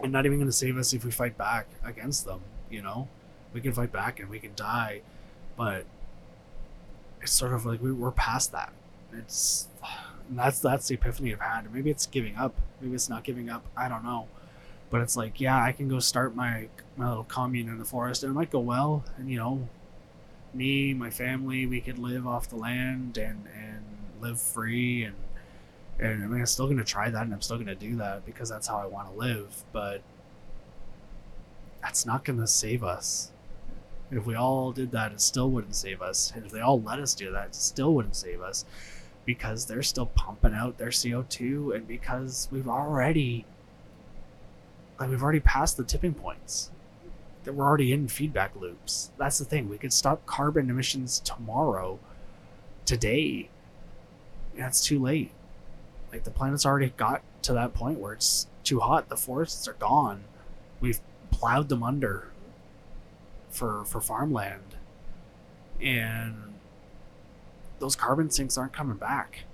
And 0.00 0.10
not 0.10 0.26
even 0.26 0.40
gonna 0.40 0.50
save 0.50 0.76
us 0.76 0.92
if 0.92 1.04
we 1.04 1.12
fight 1.12 1.38
back 1.38 1.68
against 1.84 2.24
them 2.24 2.40
you 2.74 2.82
know 2.82 3.08
we 3.52 3.60
can 3.60 3.72
fight 3.72 3.92
back 3.92 4.18
and 4.18 4.28
we 4.28 4.38
can 4.38 4.50
die 4.56 5.00
but 5.56 5.84
it's 7.22 7.32
sort 7.32 7.52
of 7.52 7.64
like 7.64 7.80
we, 7.80 7.92
we're 7.92 8.10
past 8.10 8.52
that 8.52 8.72
it's 9.12 9.68
that's 10.30 10.60
that's 10.60 10.88
the 10.88 10.94
epiphany 10.94 11.32
i've 11.32 11.40
had. 11.40 11.72
Maybe 11.72 11.90
it's 11.90 12.06
giving 12.06 12.36
up. 12.36 12.54
Maybe 12.80 12.94
it's 12.94 13.08
not 13.08 13.24
giving 13.24 13.50
up. 13.50 13.64
I 13.76 13.88
don't 13.88 14.04
know. 14.04 14.28
But 14.90 15.00
it's 15.00 15.16
like 15.16 15.40
yeah 15.40 15.62
i 15.62 15.72
can 15.72 15.88
go 15.88 15.98
start 15.98 16.34
my 16.36 16.68
my 16.96 17.08
little 17.08 17.24
commune 17.24 17.68
in 17.68 17.78
the 17.78 17.84
forest 17.84 18.22
and 18.22 18.30
it 18.30 18.34
might 18.34 18.50
go 18.50 18.60
well. 18.60 19.04
And 19.16 19.30
you 19.30 19.38
know 19.38 19.68
me 20.52 20.94
my 20.94 21.10
family 21.10 21.66
we 21.66 21.80
could 21.80 21.98
live 21.98 22.26
off 22.26 22.48
the 22.48 22.56
land 22.56 23.18
and 23.18 23.46
and 23.54 23.84
live 24.20 24.40
free. 24.40 25.04
And 25.04 25.16
and 25.98 26.24
I 26.24 26.26
mean, 26.26 26.40
I'm 26.40 26.46
still 26.46 26.66
gonna 26.66 26.84
try 26.84 27.10
that, 27.10 27.22
and 27.22 27.32
I'm 27.32 27.42
still 27.42 27.58
gonna 27.58 27.74
do 27.74 27.96
that 27.96 28.26
because 28.26 28.48
that's 28.48 28.66
how 28.66 28.78
I 28.78 28.86
want 28.86 29.12
to 29.12 29.18
live. 29.18 29.64
But 29.72 30.02
that's 31.84 32.06
not 32.06 32.24
going 32.24 32.40
to 32.40 32.46
save 32.46 32.82
us. 32.82 33.30
If 34.10 34.24
we 34.24 34.34
all 34.34 34.72
did 34.72 34.90
that, 34.92 35.12
it 35.12 35.20
still 35.20 35.50
wouldn't 35.50 35.76
save 35.76 36.00
us. 36.00 36.32
And 36.34 36.46
if 36.46 36.50
they 36.50 36.60
all 36.60 36.80
let 36.80 36.98
us 36.98 37.14
do 37.14 37.30
that, 37.32 37.48
it 37.48 37.54
still 37.54 37.92
wouldn't 37.92 38.16
save 38.16 38.40
us 38.40 38.64
because 39.24 39.66
they're 39.66 39.82
still 39.82 40.06
pumping 40.06 40.54
out 40.54 40.78
their 40.78 40.88
CO2 40.88 41.74
and 41.74 41.86
because 41.86 42.48
we've 42.50 42.68
already 42.68 43.44
like 44.98 45.10
we've 45.10 45.22
already 45.22 45.40
passed 45.40 45.76
the 45.76 45.84
tipping 45.84 46.14
points. 46.14 46.70
That 47.44 47.54
we're 47.54 47.66
already 47.66 47.92
in 47.92 48.08
feedback 48.08 48.56
loops. 48.56 49.10
That's 49.18 49.38
the 49.38 49.44
thing. 49.44 49.68
We 49.68 49.76
could 49.76 49.92
stop 49.92 50.24
carbon 50.24 50.70
emissions 50.70 51.20
tomorrow, 51.20 51.98
today. 52.86 53.50
It's 54.56 54.82
too 54.82 54.98
late. 54.98 55.30
Like 56.10 56.24
the 56.24 56.30
planet's 56.30 56.64
already 56.64 56.94
got 56.96 57.22
to 57.42 57.52
that 57.52 57.74
point 57.74 57.98
where 57.98 58.14
it's 58.14 58.46
too 58.62 58.80
hot. 58.80 59.10
The 59.10 59.16
forests 59.16 59.68
are 59.68 59.74
gone. 59.74 60.24
We've 60.80 61.00
plowed 61.30 61.68
them 61.68 61.82
under 61.82 62.28
for 63.50 63.84
for 63.84 64.00
farmland 64.00 64.76
and 65.80 66.53
those 67.78 67.96
carbon 67.96 68.30
sinks 68.30 68.56
aren't 68.56 68.72
coming 68.72 68.96
back 68.96 69.44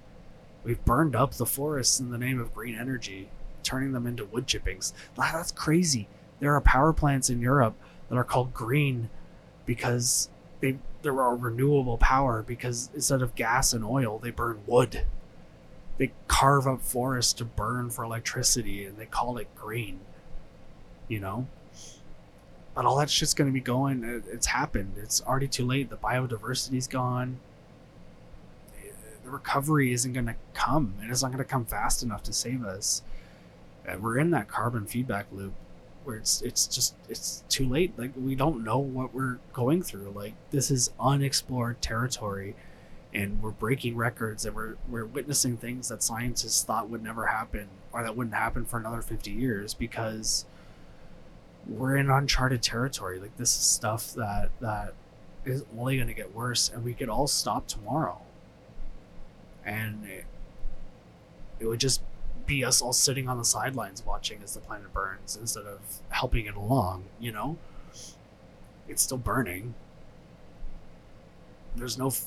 we've 0.64 0.84
burned 0.84 1.16
up 1.16 1.34
the 1.34 1.46
forests 1.46 2.00
in 2.00 2.10
the 2.10 2.18
name 2.18 2.40
of 2.40 2.54
green 2.54 2.74
energy 2.74 3.28
turning 3.62 3.92
them 3.92 4.06
into 4.06 4.24
wood 4.24 4.46
chippings 4.46 4.92
that's 5.16 5.52
crazy 5.52 6.08
there 6.38 6.54
are 6.54 6.60
power 6.60 6.92
plants 6.92 7.30
in 7.30 7.40
europe 7.40 7.74
that 8.08 8.16
are 8.16 8.24
called 8.24 8.52
green 8.52 9.08
because 9.66 10.28
they 10.60 10.78
there 11.02 11.20
are 11.20 11.36
renewable 11.36 11.98
power 11.98 12.42
because 12.42 12.90
instead 12.94 13.22
of 13.22 13.34
gas 13.34 13.72
and 13.72 13.84
oil 13.84 14.18
they 14.18 14.30
burn 14.30 14.60
wood 14.66 15.06
they 15.98 16.12
carve 16.28 16.66
up 16.66 16.80
forests 16.80 17.32
to 17.34 17.44
burn 17.44 17.90
for 17.90 18.04
electricity 18.04 18.84
and 18.84 18.96
they 18.98 19.06
call 19.06 19.36
it 19.38 19.48
green 19.54 20.00
you 21.08 21.20
know 21.20 21.46
but 22.74 22.84
all 22.84 22.96
that 22.96 23.10
shit's 23.10 23.34
going 23.34 23.50
to 23.50 23.52
be 23.52 23.60
going. 23.60 24.22
It's 24.30 24.46
happened. 24.46 24.94
It's 24.96 25.20
already 25.22 25.48
too 25.48 25.66
late. 25.66 25.90
The 25.90 25.96
biodiversity's 25.96 26.86
gone. 26.86 27.38
The 29.30 29.36
recovery 29.36 29.92
isn't 29.92 30.12
going 30.12 30.26
to 30.26 30.34
come, 30.54 30.94
and 31.00 31.08
it's 31.08 31.22
not 31.22 31.30
going 31.30 31.38
to 31.38 31.48
come 31.48 31.64
fast 31.64 32.02
enough 32.02 32.24
to 32.24 32.32
save 32.32 32.64
us. 32.64 33.02
And 33.86 34.02
we're 34.02 34.18
in 34.18 34.30
that 34.32 34.48
carbon 34.48 34.86
feedback 34.86 35.26
loop 35.30 35.52
where 36.02 36.16
it's 36.16 36.42
it's 36.42 36.66
just 36.66 36.96
it's 37.08 37.44
too 37.48 37.64
late. 37.64 37.96
Like 37.96 38.10
we 38.16 38.34
don't 38.34 38.64
know 38.64 38.78
what 38.78 39.14
we're 39.14 39.38
going 39.52 39.84
through. 39.84 40.10
Like 40.16 40.34
this 40.50 40.68
is 40.68 40.90
unexplored 40.98 41.80
territory, 41.80 42.56
and 43.14 43.40
we're 43.40 43.52
breaking 43.52 43.96
records, 43.96 44.44
and 44.44 44.56
we're 44.56 44.74
we're 44.88 45.06
witnessing 45.06 45.56
things 45.56 45.90
that 45.90 46.02
scientists 46.02 46.64
thought 46.64 46.88
would 46.90 47.04
never 47.04 47.26
happen, 47.26 47.68
or 47.92 48.02
that 48.02 48.16
wouldn't 48.16 48.34
happen 48.34 48.64
for 48.64 48.80
another 48.80 49.00
fifty 49.00 49.30
years 49.30 49.74
because 49.74 50.44
we're 51.68 51.96
in 51.96 52.10
uncharted 52.10 52.62
territory. 52.62 53.20
Like 53.20 53.36
this 53.36 53.56
is 53.56 53.62
stuff 53.62 54.12
that 54.14 54.50
that 54.58 54.94
is 55.44 55.64
only 55.78 55.98
going 55.98 56.08
to 56.08 56.14
get 56.14 56.34
worse, 56.34 56.68
and 56.68 56.82
we 56.84 56.94
could 56.94 57.08
all 57.08 57.28
stop 57.28 57.68
tomorrow, 57.68 58.22
and 59.64 60.04
it, 60.06 60.24
it 61.58 61.66
would 61.66 61.80
just 61.80 62.02
be 62.46 62.64
us 62.64 62.80
all 62.80 62.92
sitting 62.92 63.28
on 63.28 63.38
the 63.38 63.44
sidelines 63.44 64.04
watching 64.04 64.40
as 64.42 64.54
the 64.54 64.60
planet 64.60 64.92
burns 64.92 65.36
instead 65.36 65.64
of 65.64 65.78
helping 66.08 66.46
it 66.46 66.54
along. 66.54 67.04
You 67.18 67.32
know, 67.32 67.58
it's 68.88 69.02
still 69.02 69.18
burning. 69.18 69.74
There's 71.76 71.98
no. 71.98 72.08
F- 72.08 72.26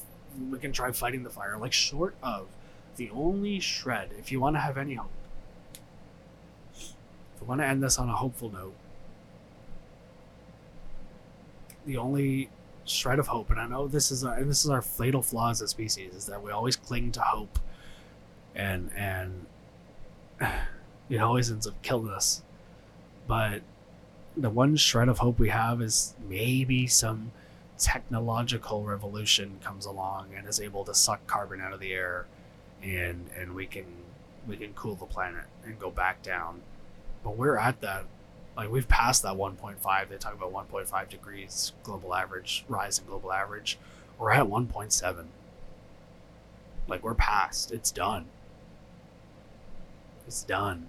we 0.49 0.57
can 0.57 0.71
try 0.71 0.91
fighting 0.91 1.23
the 1.23 1.29
fire, 1.29 1.57
like 1.57 1.73
short 1.73 2.15
of 2.23 2.47
the 2.95 3.09
only 3.11 3.59
shred. 3.59 4.09
If 4.17 4.31
you 4.31 4.39
want 4.39 4.55
to 4.55 4.59
have 4.61 4.77
any 4.77 4.95
hope, 4.95 5.11
if 6.75 7.41
we 7.41 7.47
want 7.47 7.61
to 7.61 7.67
end 7.67 7.83
this 7.83 7.99
on 7.99 8.09
a 8.09 8.15
hopeful 8.15 8.51
note 8.51 8.73
the 11.85 11.97
only 11.97 12.49
shred 12.85 13.19
of 13.19 13.27
hope, 13.27 13.49
and 13.49 13.59
I 13.59 13.67
know 13.67 13.87
this 13.87 14.11
is 14.11 14.23
our, 14.23 14.43
this 14.43 14.63
is 14.63 14.69
our 14.69 14.81
fatal 14.81 15.21
flaw 15.21 15.51
as 15.51 15.61
a 15.61 15.67
species, 15.67 16.13
is 16.13 16.25
that 16.27 16.41
we 16.41 16.51
always 16.51 16.75
cling 16.75 17.11
to 17.13 17.21
hope, 17.21 17.59
and 18.55 18.91
and 18.95 19.45
it 21.09 21.17
always 21.17 21.51
ends 21.51 21.67
up 21.67 21.81
killing 21.81 22.09
us. 22.09 22.41
But 23.27 23.61
the 24.35 24.49
one 24.49 24.75
shred 24.75 25.09
of 25.09 25.19
hope 25.19 25.39
we 25.39 25.49
have 25.49 25.81
is 25.81 26.15
maybe 26.27 26.87
some 26.87 27.31
technological 27.77 28.83
revolution 28.83 29.59
comes 29.63 29.85
along 29.85 30.27
and 30.35 30.47
is 30.47 30.59
able 30.59 30.85
to 30.85 30.93
suck 30.93 31.25
carbon 31.27 31.61
out 31.61 31.73
of 31.73 31.79
the 31.79 31.93
air, 31.93 32.25
and 32.81 33.29
and 33.37 33.55
we 33.55 33.65
can 33.65 33.85
we 34.47 34.57
can 34.57 34.73
cool 34.73 34.95
the 34.95 35.05
planet 35.05 35.45
and 35.65 35.79
go 35.79 35.89
back 35.89 36.21
down. 36.21 36.61
But 37.23 37.37
we're 37.37 37.57
at 37.57 37.79
that 37.81 38.05
Like 38.55 38.71
we've 38.71 38.87
passed 38.87 39.23
that 39.23 39.33
1.5. 39.33 40.09
They 40.09 40.17
talk 40.17 40.33
about 40.33 40.53
1.5 40.53 41.09
degrees 41.09 41.73
global 41.83 42.13
average 42.13 42.65
rise 42.67 42.99
in 42.99 43.05
global 43.05 43.31
average. 43.31 43.77
We're 44.19 44.31
at 44.31 44.45
1.7. 44.45 45.25
Like 46.87 47.03
we're 47.03 47.15
past. 47.15 47.71
It's 47.71 47.91
done. 47.91 48.25
It's 50.27 50.43
done. 50.43 50.87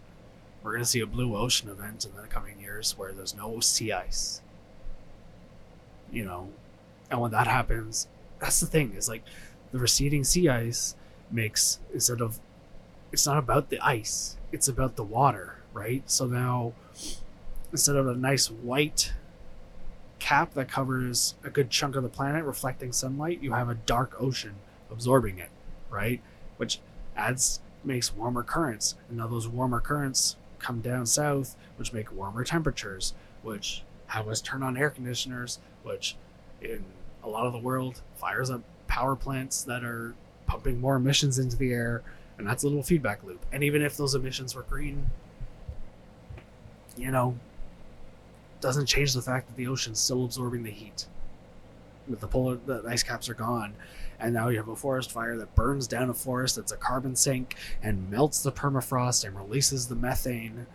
We're 0.63 0.73
gonna 0.73 0.85
see 0.85 1.01
a 1.01 1.07
blue 1.07 1.37
ocean 1.37 1.69
event 1.69 2.05
in 2.05 2.21
the 2.21 2.29
coming 2.29 2.61
years 2.61 2.97
where 2.97 3.13
there's 3.13 3.35
no 3.35 3.61
sea 3.61 3.93
ice. 3.93 4.41
You 6.13 6.25
know, 6.25 6.49
and 7.11 7.21
when 7.21 7.31
that 7.33 7.47
happens, 7.47 8.09
that's 8.39 8.61
the 8.61 8.67
thing 8.67 8.95
is 8.95 9.09
like 9.09 9.23
the 9.73 9.79
receding 9.79 10.25
sea 10.25 10.49
ice 10.49 10.95
makes 11.31 11.81
instead 11.93 12.21
of 12.21 12.39
it's 13.11 13.27
not 13.27 13.39
about 13.39 13.71
the 13.71 13.81
ice, 13.81 14.37
it's 14.53 14.69
about 14.69 14.97
the 14.97 15.03
water, 15.05 15.57
right? 15.73 16.03
So 16.11 16.27
now 16.27 16.73
instead 17.75 17.97
of 17.97 18.07
a 18.07 18.15
nice 18.15 18.53
white 18.53 19.13
cap 20.21 20.55
that 20.55 20.71
covers 20.71 21.35
a 21.43 21.51
good 21.51 21.71
chunk 21.71 21.97
of 21.97 22.05
the 22.05 22.09
planet 22.09 22.45
reflecting 22.45 22.93
sunlight, 22.93 23.43
you 23.43 23.53
have 23.53 23.69
a 23.69 23.75
dark 23.75 24.15
ocean 24.21 24.55
absorbing 24.93 25.41
it, 25.41 25.51
right? 25.91 26.23
Which 26.57 26.79
adds 27.17 27.59
makes 27.83 28.15
warmer 28.15 28.45
currents. 28.45 28.95
And 29.09 29.19
now 29.19 29.27
those 29.27 29.49
warmer 29.49 29.81
currents 29.81 30.37
come 30.61 30.83
down 30.83 31.05
south, 31.07 31.57
which 31.77 31.93
make 31.93 32.13
warmer 32.13 32.45
temperatures, 32.45 33.13
which 33.43 33.83
have 34.07 34.29
us 34.29 34.41
turn 34.41 34.63
on 34.63 34.77
air 34.77 34.89
conditioners, 34.89 35.59
which 35.83 36.15
in 36.63 36.85
a 37.25 37.29
lot 37.29 37.45
of 37.45 37.53
the 37.53 37.59
world 37.59 38.03
fires 38.15 38.51
up 38.51 38.63
power 38.87 39.17
plants 39.17 39.65
that 39.65 39.83
are 39.83 40.15
pumping 40.47 40.81
more 40.81 40.95
emissions 40.95 41.41
into 41.41 41.57
the 41.57 41.73
air, 41.73 42.05
and 42.39 42.47
that's 42.47 42.63
a 42.63 42.69
little 42.69 42.85
feedback 42.85 43.25
loop. 43.25 43.45
And 43.51 43.65
even 43.65 43.83
if 43.83 43.97
those 43.97 44.15
emissions 44.15 44.55
were 44.55 44.63
green, 44.63 45.11
you 46.97 47.11
know, 47.11 47.37
doesn't 48.65 48.87
change 48.87 49.13
the 49.13 49.21
fact 49.21 49.47
that 49.47 49.57
the 49.57 49.69
ocean's 49.69 50.01
still 50.01 50.25
absorbing 50.25 50.63
the 50.63 50.71
heat. 50.71 51.05
The 52.09 52.27
polar, 52.27 52.57
the 52.57 52.83
ice 52.89 53.03
caps 53.03 53.29
are 53.29 53.35
gone, 53.35 53.75
and 54.19 54.33
now 54.33 54.49
you 54.49 54.57
have 54.57 54.69
a 54.69 54.77
forest 54.77 55.13
fire 55.13 55.37
that 55.37 55.55
burns 55.55 55.87
down 55.87 56.09
a 56.09 56.15
forest 56.15 56.57
that's 56.57 56.73
a 56.73 56.77
carbon 56.79 57.15
sink 57.15 57.57
and 57.83 58.11
melts 58.11 58.43
the 58.43 58.51
permafrost 58.51 59.23
and 59.27 59.37
releases 59.37 59.89
the 59.89 59.95
methane 59.95 60.67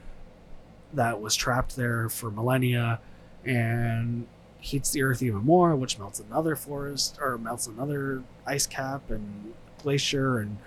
that 0.94 1.20
was 1.20 1.36
trapped 1.36 1.76
there 1.76 2.10
for 2.10 2.30
millennia 2.30 3.00
and 3.44 4.28
heats 4.60 4.92
the 4.92 5.02
earth 5.02 5.24
even 5.24 5.44
more, 5.44 5.76
which 5.76 5.98
melts 5.98 6.20
another 6.20 6.56
forest 6.56 7.18
or 7.20 7.40
melts 7.40 7.66
another 7.66 8.22
ice 8.46 8.68
cap 8.68 9.10
and 9.10 9.56
glacier, 9.82 10.38
and 10.38 10.58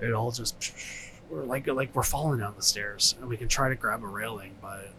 it 0.00 0.14
all 0.14 0.30
just 0.30 0.56
we're 1.28 1.44
like 1.44 1.66
like 1.66 1.94
we're 1.94 2.02
falling 2.02 2.40
down 2.40 2.54
the 2.56 2.62
stairs, 2.62 3.14
and 3.20 3.28
we 3.28 3.36
can 3.36 3.48
try 3.48 3.68
to 3.68 3.74
grab 3.74 4.02
a 4.02 4.06
railing, 4.06 4.54
but 4.62 4.90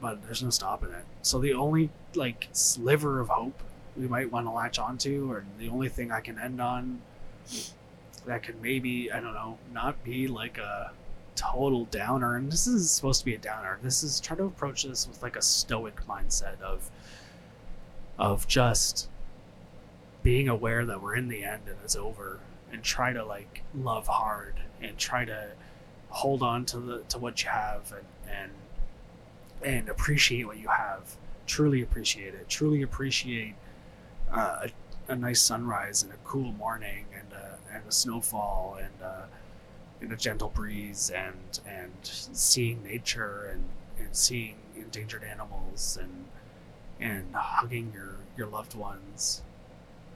but 0.00 0.22
there's 0.24 0.42
no 0.42 0.50
stopping 0.50 0.90
it. 0.90 1.04
So 1.22 1.38
the 1.38 1.54
only 1.54 1.90
like 2.14 2.48
sliver 2.52 3.20
of 3.20 3.28
hope 3.28 3.62
we 3.96 4.08
might 4.08 4.30
want 4.30 4.46
to 4.46 4.50
latch 4.50 4.78
onto, 4.78 5.30
or 5.30 5.44
the 5.58 5.68
only 5.68 5.88
thing 5.88 6.10
I 6.10 6.20
can 6.20 6.38
end 6.38 6.60
on 6.60 7.00
that 8.26 8.42
could 8.42 8.60
maybe 8.60 9.10
I 9.10 9.20
don't 9.20 9.34
know 9.34 9.58
not 9.72 10.02
be 10.04 10.28
like 10.28 10.58
a 10.58 10.92
total 11.34 11.86
downer 11.86 12.36
and 12.36 12.52
this 12.52 12.66
is 12.66 12.90
supposed 12.90 13.20
to 13.20 13.24
be 13.24 13.34
a 13.34 13.38
downer 13.38 13.78
this 13.82 14.02
is 14.02 14.20
try 14.20 14.36
to 14.36 14.44
approach 14.44 14.82
this 14.82 15.08
with 15.08 15.22
like 15.22 15.36
a 15.36 15.42
stoic 15.42 16.06
mindset 16.06 16.60
of 16.60 16.90
of 18.18 18.46
just 18.46 19.08
being 20.22 20.48
aware 20.48 20.84
that 20.84 21.00
we're 21.00 21.16
in 21.16 21.28
the 21.28 21.42
end 21.42 21.62
and 21.66 21.76
it's 21.82 21.96
over 21.96 22.40
and 22.70 22.82
try 22.82 23.12
to 23.12 23.24
like 23.24 23.62
love 23.74 24.06
hard 24.06 24.54
and 24.82 24.98
try 24.98 25.24
to 25.24 25.48
hold 26.10 26.42
on 26.42 26.64
to 26.66 26.78
the 26.78 26.98
to 27.08 27.18
what 27.18 27.42
you 27.42 27.48
have 27.48 27.92
and 27.92 28.04
and 28.42 28.52
and 29.62 29.88
appreciate 29.88 30.46
what 30.46 30.58
you 30.58 30.68
have. 30.68 31.16
Truly 31.46 31.82
appreciate 31.82 32.34
it. 32.34 32.48
Truly 32.48 32.82
appreciate 32.82 33.54
uh, 34.32 34.66
a, 35.08 35.12
a 35.12 35.16
nice 35.16 35.40
sunrise 35.40 36.02
and 36.02 36.12
a 36.12 36.16
cool 36.24 36.52
morning 36.52 37.06
and 37.14 37.32
a, 37.32 37.58
and 37.74 37.82
a 37.88 37.92
snowfall 37.92 38.78
and 38.80 39.02
uh, 39.02 39.22
and 40.00 40.12
a 40.12 40.16
gentle 40.16 40.48
breeze 40.48 41.10
and 41.14 41.60
and 41.66 41.92
seeing 42.02 42.82
nature 42.82 43.50
and 43.52 43.64
and 43.98 44.08
seeing 44.16 44.56
endangered 44.76 45.24
animals 45.24 45.98
and 46.00 46.26
and 47.00 47.34
hugging 47.34 47.92
your 47.94 48.16
your 48.36 48.46
loved 48.46 48.74
ones. 48.74 49.42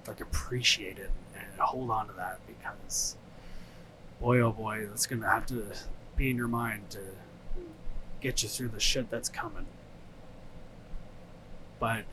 Like 0.07 0.21
appreciate 0.21 0.99
it 0.99 1.11
and 1.35 1.47
hold 1.59 1.91
on 1.91 2.07
to 2.09 2.13
that 2.15 2.39
because 2.47 3.17
boy 4.21 4.41
oh 4.41 4.53
boy 4.53 4.87
that's 4.87 5.07
gonna 5.07 5.29
have 5.29 5.47
to 5.47 5.65
be 6.17 6.31
in 6.31 6.37
your 6.37 6.49
mind 6.49 6.91
to 6.91 7.01
get 8.25 8.43
you 8.43 8.49
through 8.49 8.69
the 8.69 8.81
shit 8.81 9.09
that's 9.11 9.29
coming 9.29 9.67
but 11.79 12.05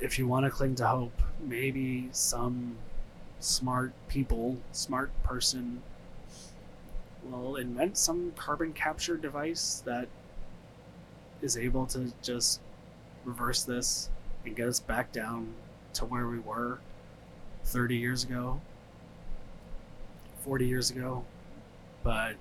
if 0.00 0.18
you 0.18 0.26
want 0.26 0.46
to 0.46 0.50
cling 0.50 0.74
to 0.74 0.86
hope 0.86 1.20
maybe 1.40 2.08
some 2.12 2.76
smart 3.40 3.92
people 4.08 4.56
smart 4.72 5.10
person 5.22 5.82
will 7.30 7.56
invent 7.56 7.96
some 7.96 8.32
carbon 8.36 8.72
capture 8.72 9.16
device 9.16 9.82
that 9.84 10.08
is 11.40 11.56
able 11.56 11.86
to 11.86 12.12
just 12.22 12.60
reverse 13.24 13.64
this 13.64 14.08
and 14.44 14.56
get 14.56 14.68
us 14.68 14.80
back 14.80 15.12
down 15.12 15.52
to 15.94 16.04
where 16.04 16.26
we 16.26 16.38
were 16.38 16.78
30 17.64 17.96
years 17.96 18.24
ago, 18.24 18.60
40 20.44 20.66
years 20.66 20.90
ago. 20.90 21.24
But 22.02 22.34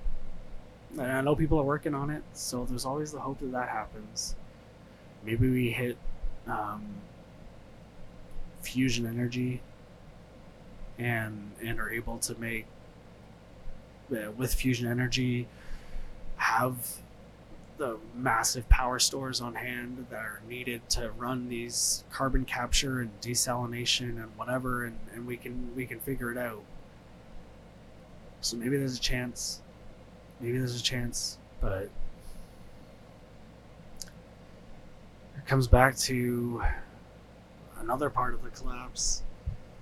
I 1.00 1.22
know 1.22 1.36
people 1.36 1.60
are 1.60 1.64
working 1.64 1.94
on 1.96 2.10
it, 2.10 2.24
so 2.34 2.66
there's 2.66 2.86
always 2.86 3.12
the 3.12 3.20
hope 3.20 3.40
that 3.40 3.52
that 3.52 3.70
happens. 3.70 4.36
Maybe 5.24 5.50
we 5.50 5.70
hit 5.72 5.98
um, 6.48 6.96
fusion 8.62 9.06
energy 9.06 9.62
and 10.98 11.52
and 11.64 11.80
are 11.80 11.90
able 11.90 12.18
to 12.20 12.40
make 12.40 12.66
uh, 14.12 14.32
with 14.32 14.54
fusion 14.54 14.90
energy 14.90 15.48
have 16.36 16.76
the 17.78 17.98
massive 18.16 18.68
power 18.70 19.00
stores 19.00 19.42
on 19.42 19.56
hand 19.56 20.06
that 20.10 20.20
are 20.20 20.42
needed 20.48 20.88
to 20.90 21.10
run 21.12 21.50
these 21.50 22.04
carbon 22.12 22.46
capture 22.46 23.00
and 23.00 23.10
desalination 23.22 24.22
and 24.22 24.38
whatever 24.38 24.86
and, 24.86 25.00
and 25.14 25.26
we 25.26 25.38
can 25.38 25.74
we 25.76 25.86
can 25.86 26.00
figure 26.00 26.32
it 26.32 26.38
out 26.38 26.62
so 28.42 28.58
maybe 28.58 28.78
there's 28.78 28.98
a 28.98 29.02
chance 29.02 29.62
maybe 30.42 30.58
there's 30.58 30.80
a 30.80 30.84
chance 30.84 31.38
but 31.60 31.90
it 35.38 35.46
comes 35.46 35.68
back 35.68 35.96
to 35.98 36.62
another 37.80 38.10
part 38.10 38.34
of 38.34 38.44
the 38.44 38.50
collapse 38.50 39.24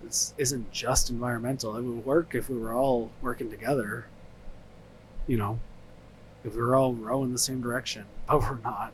this 0.03 0.33
isn't 0.37 0.71
just 0.71 1.09
environmental 1.09 1.75
it 1.75 1.81
would 1.81 2.05
work 2.05 2.35
if 2.35 2.49
we 2.49 2.57
were 2.57 2.73
all 2.73 3.11
working 3.21 3.49
together 3.49 4.05
you 5.27 5.37
know 5.37 5.59
if 6.43 6.55
we 6.55 6.61
were 6.61 6.75
all 6.75 6.93
rowing 6.93 7.31
the 7.31 7.39
same 7.39 7.61
direction, 7.61 8.05
but 8.27 8.41
we're 8.41 8.59
not. 8.63 8.93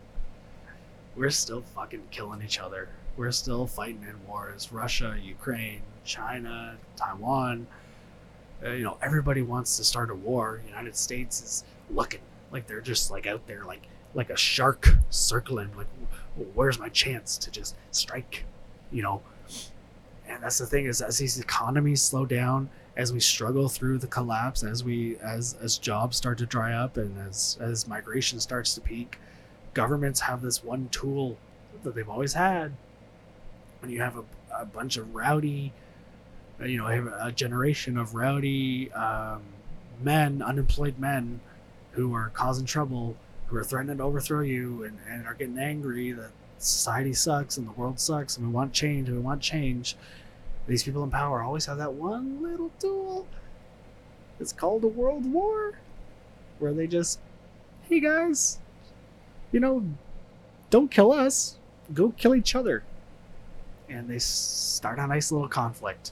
We're 1.15 1.30
still 1.30 1.62
fucking 1.62 2.04
killing 2.12 2.41
each 2.41 2.60
other. 2.60 2.89
We're 3.15 3.32
still 3.32 3.65
fighting 3.65 4.06
in 4.08 4.28
wars. 4.28 4.71
Russia, 4.71 5.17
Ukraine, 5.21 5.82
China, 6.04 6.75
Taiwan. 6.97 7.67
Uh, 8.63 8.72
you 8.72 8.84
know, 8.84 8.98
everybody 9.02 9.41
wants 9.41 9.78
to 9.78 9.84
start 9.84 10.10
a 10.10 10.15
war. 10.15 10.62
United 10.68 10.96
States 10.96 11.41
is 11.41 11.63
looking 11.89 12.22
like 12.52 12.68
they're 12.68 12.82
just 12.82 13.12
like 13.12 13.28
out 13.28 13.46
there, 13.48 13.63
like 13.65 13.84
like 14.13 14.30
a 14.30 14.38
shark 14.38 14.98
circling. 15.10 15.70
Like, 15.76 15.88
where's 16.54 16.80
my 16.80 16.89
chance 16.89 17.38
to 17.39 17.52
just 17.52 17.76
strike? 17.91 18.46
You 18.91 19.04
know. 19.04 19.22
And 20.28 20.41
that's 20.41 20.58
the 20.58 20.65
thing 20.65 20.86
is, 20.86 21.02
as 21.02 21.18
these 21.20 21.39
economies 21.39 22.02
slow 22.02 22.26
down, 22.26 22.70
as 22.98 23.13
we 23.13 23.20
struggle 23.20 23.70
through 23.70 24.00
the 24.00 24.08
collapse, 24.08 24.63
as 24.63 24.84
we 24.84 25.17
as 25.17 25.56
as 25.62 25.77
jobs 25.77 26.17
start 26.17 26.38
to 26.40 26.46
dry 26.46 26.73
up, 26.73 26.98
and 26.98 27.17
as 27.27 27.58
as 27.60 27.88
migration 27.88 28.40
starts 28.40 28.73
to 28.75 28.82
peak, 28.82 29.19
governments 29.73 30.21
have 30.21 30.42
this 30.42 30.63
one 30.63 30.90
tool 30.90 31.38
that 31.84 31.94
they've 31.94 32.10
always 32.10 32.34
had. 32.34 32.73
When 33.82 33.92
you 33.92 34.02
have 34.02 34.17
a, 34.17 34.23
a 34.62 34.65
bunch 34.65 34.98
of 34.98 35.13
rowdy, 35.13 35.73
you 36.63 36.77
know, 36.77 37.12
a 37.21 37.31
generation 37.31 37.97
of 37.97 38.15
rowdy 38.15 38.91
um, 38.93 39.41
men, 40.01 40.41
unemployed 40.41 40.97
men, 40.97 41.39
who 41.91 42.13
are 42.13 42.29
causing 42.33 42.65
trouble, 42.65 43.15
who 43.47 43.58
are 43.58 43.63
threatening 43.63 43.97
to 43.97 44.03
overthrow 44.03 44.41
you, 44.41 44.83
and, 44.83 44.97
and 45.10 45.25
are 45.25 45.33
getting 45.33 45.58
angry 45.58 46.12
that 46.12 46.31
society 46.58 47.13
sucks 47.13 47.58
and 47.58 47.67
the 47.67 47.71
world 47.71 47.99
sucks, 47.99 48.37
and 48.37 48.47
we 48.47 48.53
want 48.53 48.73
change, 48.73 49.08
and 49.08 49.17
we 49.17 49.23
want 49.23 49.41
change. 49.41 49.95
These 50.67 50.83
people 50.83 51.03
in 51.03 51.12
power 51.12 51.41
always 51.41 51.65
have 51.65 51.77
that 51.77 51.93
one 51.93 52.41
little 52.41 52.71
tool. 52.79 53.27
It's 54.39 54.51
called 54.51 54.83
a 54.83 54.87
world 54.87 55.31
war, 55.31 55.79
where 56.60 56.73
they 56.73 56.87
just, 56.87 57.19
hey 57.87 57.99
guys, 57.99 58.60
you 59.51 59.60
know, 59.60 59.85
don't 60.69 60.89
kill 60.89 61.12
us, 61.12 61.58
go 61.93 62.10
kill 62.17 62.33
each 62.35 62.56
other, 62.56 62.83
and 63.87 64.10
they 64.10 64.19
start 64.19 64.97
a 64.99 65.08
nice 65.08 65.31
little 65.31 65.47
conflict, 65.47 66.12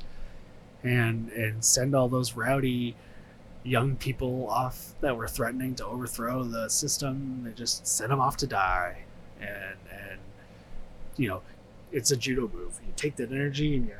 and 0.83 1.29
and 1.31 1.63
send 1.63 1.95
all 1.95 2.09
those 2.09 2.33
rowdy 2.33 2.95
young 3.63 3.95
people 3.95 4.47
off 4.49 4.93
that 5.01 5.15
were 5.15 5.27
threatening 5.27 5.75
to 5.75 5.85
overthrow 5.85 6.43
the 6.43 6.69
system. 6.69 7.43
They 7.43 7.51
just 7.51 7.87
sent 7.87 8.09
them 8.09 8.19
off 8.19 8.37
to 8.37 8.47
die, 8.47 9.03
and 9.39 9.77
and 9.91 10.19
you 11.17 11.27
know, 11.27 11.41
it's 11.91 12.11
a 12.11 12.17
judo 12.17 12.49
move. 12.53 12.79
You 12.85 12.93
take 12.95 13.15
that 13.17 13.31
energy 13.31 13.75
and 13.75 13.87
you 13.87 13.95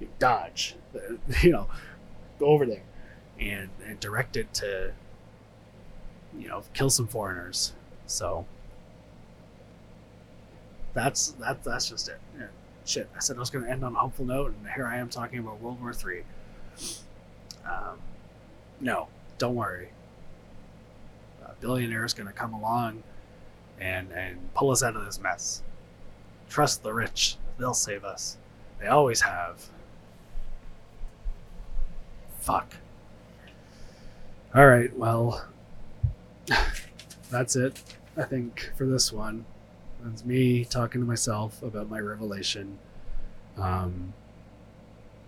you 0.00 0.08
dodge, 0.18 0.76
you 1.42 1.52
know, 1.52 1.68
go 2.38 2.46
over 2.46 2.66
there 2.66 2.82
and 3.38 3.70
and 3.86 3.98
direct 4.00 4.36
it 4.36 4.52
to 4.54 4.92
you 6.38 6.48
know 6.48 6.62
kill 6.74 6.90
some 6.90 7.06
foreigners. 7.06 7.72
So 8.06 8.46
that's 10.92 11.32
that 11.32 11.64
that's 11.64 11.88
just 11.88 12.08
it. 12.08 12.20
Shit, 12.84 13.08
I 13.16 13.20
said 13.20 13.36
I 13.36 13.40
was 13.40 13.50
going 13.50 13.64
to 13.64 13.70
end 13.70 13.82
on 13.82 13.94
a 13.94 13.98
hopeful 13.98 14.26
note, 14.26 14.54
and 14.58 14.70
here 14.74 14.86
I 14.86 14.98
am 14.98 15.08
talking 15.08 15.38
about 15.38 15.60
World 15.60 15.80
War 15.80 15.94
Three. 15.94 16.22
Um, 17.64 17.98
no, 18.80 19.08
don't 19.38 19.54
worry. 19.54 19.88
A 21.44 21.54
billionaire 21.60 22.04
is 22.04 22.12
going 22.12 22.26
to 22.26 22.32
come 22.32 22.52
along 22.52 23.02
and 23.80 24.12
and 24.12 24.52
pull 24.54 24.70
us 24.70 24.82
out 24.82 24.96
of 24.96 25.04
this 25.04 25.18
mess. 25.18 25.62
Trust 26.50 26.82
the 26.82 26.92
rich; 26.92 27.36
they'll 27.58 27.72
save 27.72 28.04
us. 28.04 28.36
They 28.80 28.86
always 28.86 29.22
have. 29.22 29.64
Fuck. 32.40 32.76
All 34.54 34.66
right, 34.66 34.94
well, 34.96 35.46
that's 37.30 37.56
it. 37.56 37.82
I 38.16 38.24
think 38.24 38.72
for 38.76 38.86
this 38.86 39.10
one, 39.10 39.46
that's 40.04 40.24
me 40.24 40.64
talking 40.64 41.00
to 41.00 41.06
myself 41.06 41.62
about 41.62 41.88
my 41.88 41.98
revelation. 41.98 42.78
Um, 43.56 44.12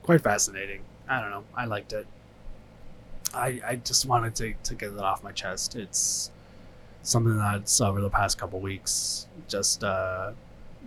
quite 0.02 0.20
fascinating. 0.20 0.82
I 1.08 1.20
don't 1.20 1.30
know. 1.30 1.44
I 1.56 1.64
liked 1.64 1.92
it. 1.92 2.06
I 3.34 3.60
I 3.66 3.76
just 3.76 4.06
wanted 4.06 4.34
to 4.36 4.54
to 4.64 4.74
get 4.74 4.92
it 4.92 4.98
off 4.98 5.24
my 5.24 5.32
chest. 5.32 5.76
It's 5.76 6.30
something 7.02 7.36
that's 7.38 7.80
over 7.80 8.00
the 8.00 8.10
past 8.10 8.36
couple 8.38 8.60
weeks 8.60 9.28
just 9.48 9.82
uh, 9.82 10.32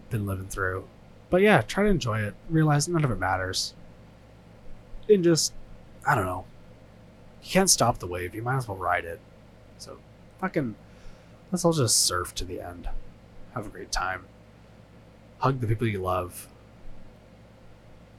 been 0.10 0.26
living 0.26 0.48
through. 0.48 0.86
But 1.30 1.42
yeah, 1.42 1.62
try 1.62 1.84
to 1.84 1.90
enjoy 1.90 2.20
it. 2.20 2.36
Realize 2.50 2.88
none 2.88 3.04
of 3.04 3.12
it 3.12 3.20
matters. 3.20 3.74
And 5.08 5.24
just 5.24 5.54
I 6.08 6.14
don't 6.14 6.26
know. 6.26 6.46
You 7.42 7.50
can't 7.50 7.70
stop 7.70 8.00
the 8.00 8.08
wave. 8.08 8.36
You 8.36 8.44
might 8.44 8.58
as 8.58 8.68
well 8.68 8.78
ride 8.78 9.06
it. 9.06 9.20
So 9.80 9.98
fucking 10.40 10.76
let's 11.52 11.66
all 11.66 11.74
just 11.74 12.06
surf 12.06 12.36
to 12.36 12.46
the 12.46 12.62
end. 12.62 12.88
Have 13.54 13.66
a 13.66 13.70
great 13.70 13.92
time. 13.92 14.26
Hug 15.40 15.60
the 15.60 15.68
people 15.68 15.88
you 15.88 16.00
love. 16.00 16.48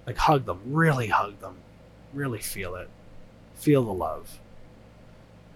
Like 0.07 0.17
hug 0.17 0.47
them. 0.47 0.61
Really 0.67 1.09
hug 1.09 1.41
them. 1.41 1.57
Really 2.13 2.41
feel 2.41 2.75
it. 2.75 2.89
Feel 3.55 3.85
the 3.85 3.93
love. 3.93 4.41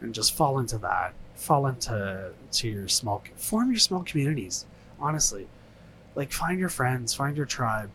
And 0.00 0.14
just 0.14 0.34
fall 0.34 0.58
into 0.58 0.78
that. 0.78 1.14
Fall 1.34 1.66
into 1.66 2.32
to 2.52 2.68
your 2.68 2.88
small 2.88 3.22
form 3.36 3.70
your 3.70 3.80
small 3.80 4.04
communities. 4.04 4.66
Honestly. 5.00 5.48
Like 6.14 6.30
find 6.30 6.60
your 6.60 6.68
friends, 6.68 7.14
find 7.14 7.36
your 7.36 7.46
tribe 7.46 7.90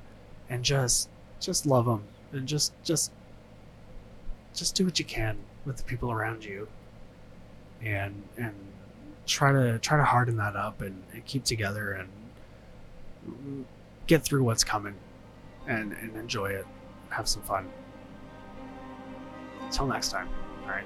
and 0.50 0.64
just 0.64 1.10
just 1.40 1.66
love 1.66 1.86
them 1.86 2.04
and 2.34 2.48
just 2.48 2.74
just 2.84 3.12
just 4.54 4.76
do 4.76 4.84
what 4.84 5.00
you 5.00 5.06
can 5.06 5.38
with 5.66 5.78
the 5.78 5.84
people 5.84 6.12
around 6.12 6.44
you 6.44 6.68
and 7.82 8.24
and 8.38 8.56
try 9.30 9.52
to 9.52 9.80
try 9.80 9.98
to 9.98 10.04
harden 10.04 10.38
that 10.38 10.56
up 10.56 10.82
and, 10.82 11.04
and 11.14 11.26
keep 11.26 11.44
together 11.44 11.92
and 11.92 13.66
get 14.08 14.24
through 14.24 14.44
what's 14.44 14.64
coming 14.64 14.96
and 15.68 15.94
and 15.94 16.16
enjoy 16.16 16.48
it 16.48 16.66
have 17.10 17.28
some 17.28 17.42
fun. 17.42 17.68
Until 19.62 19.88
next 19.88 20.10
time. 20.10 20.30
All 20.64 20.70
right 20.70 20.86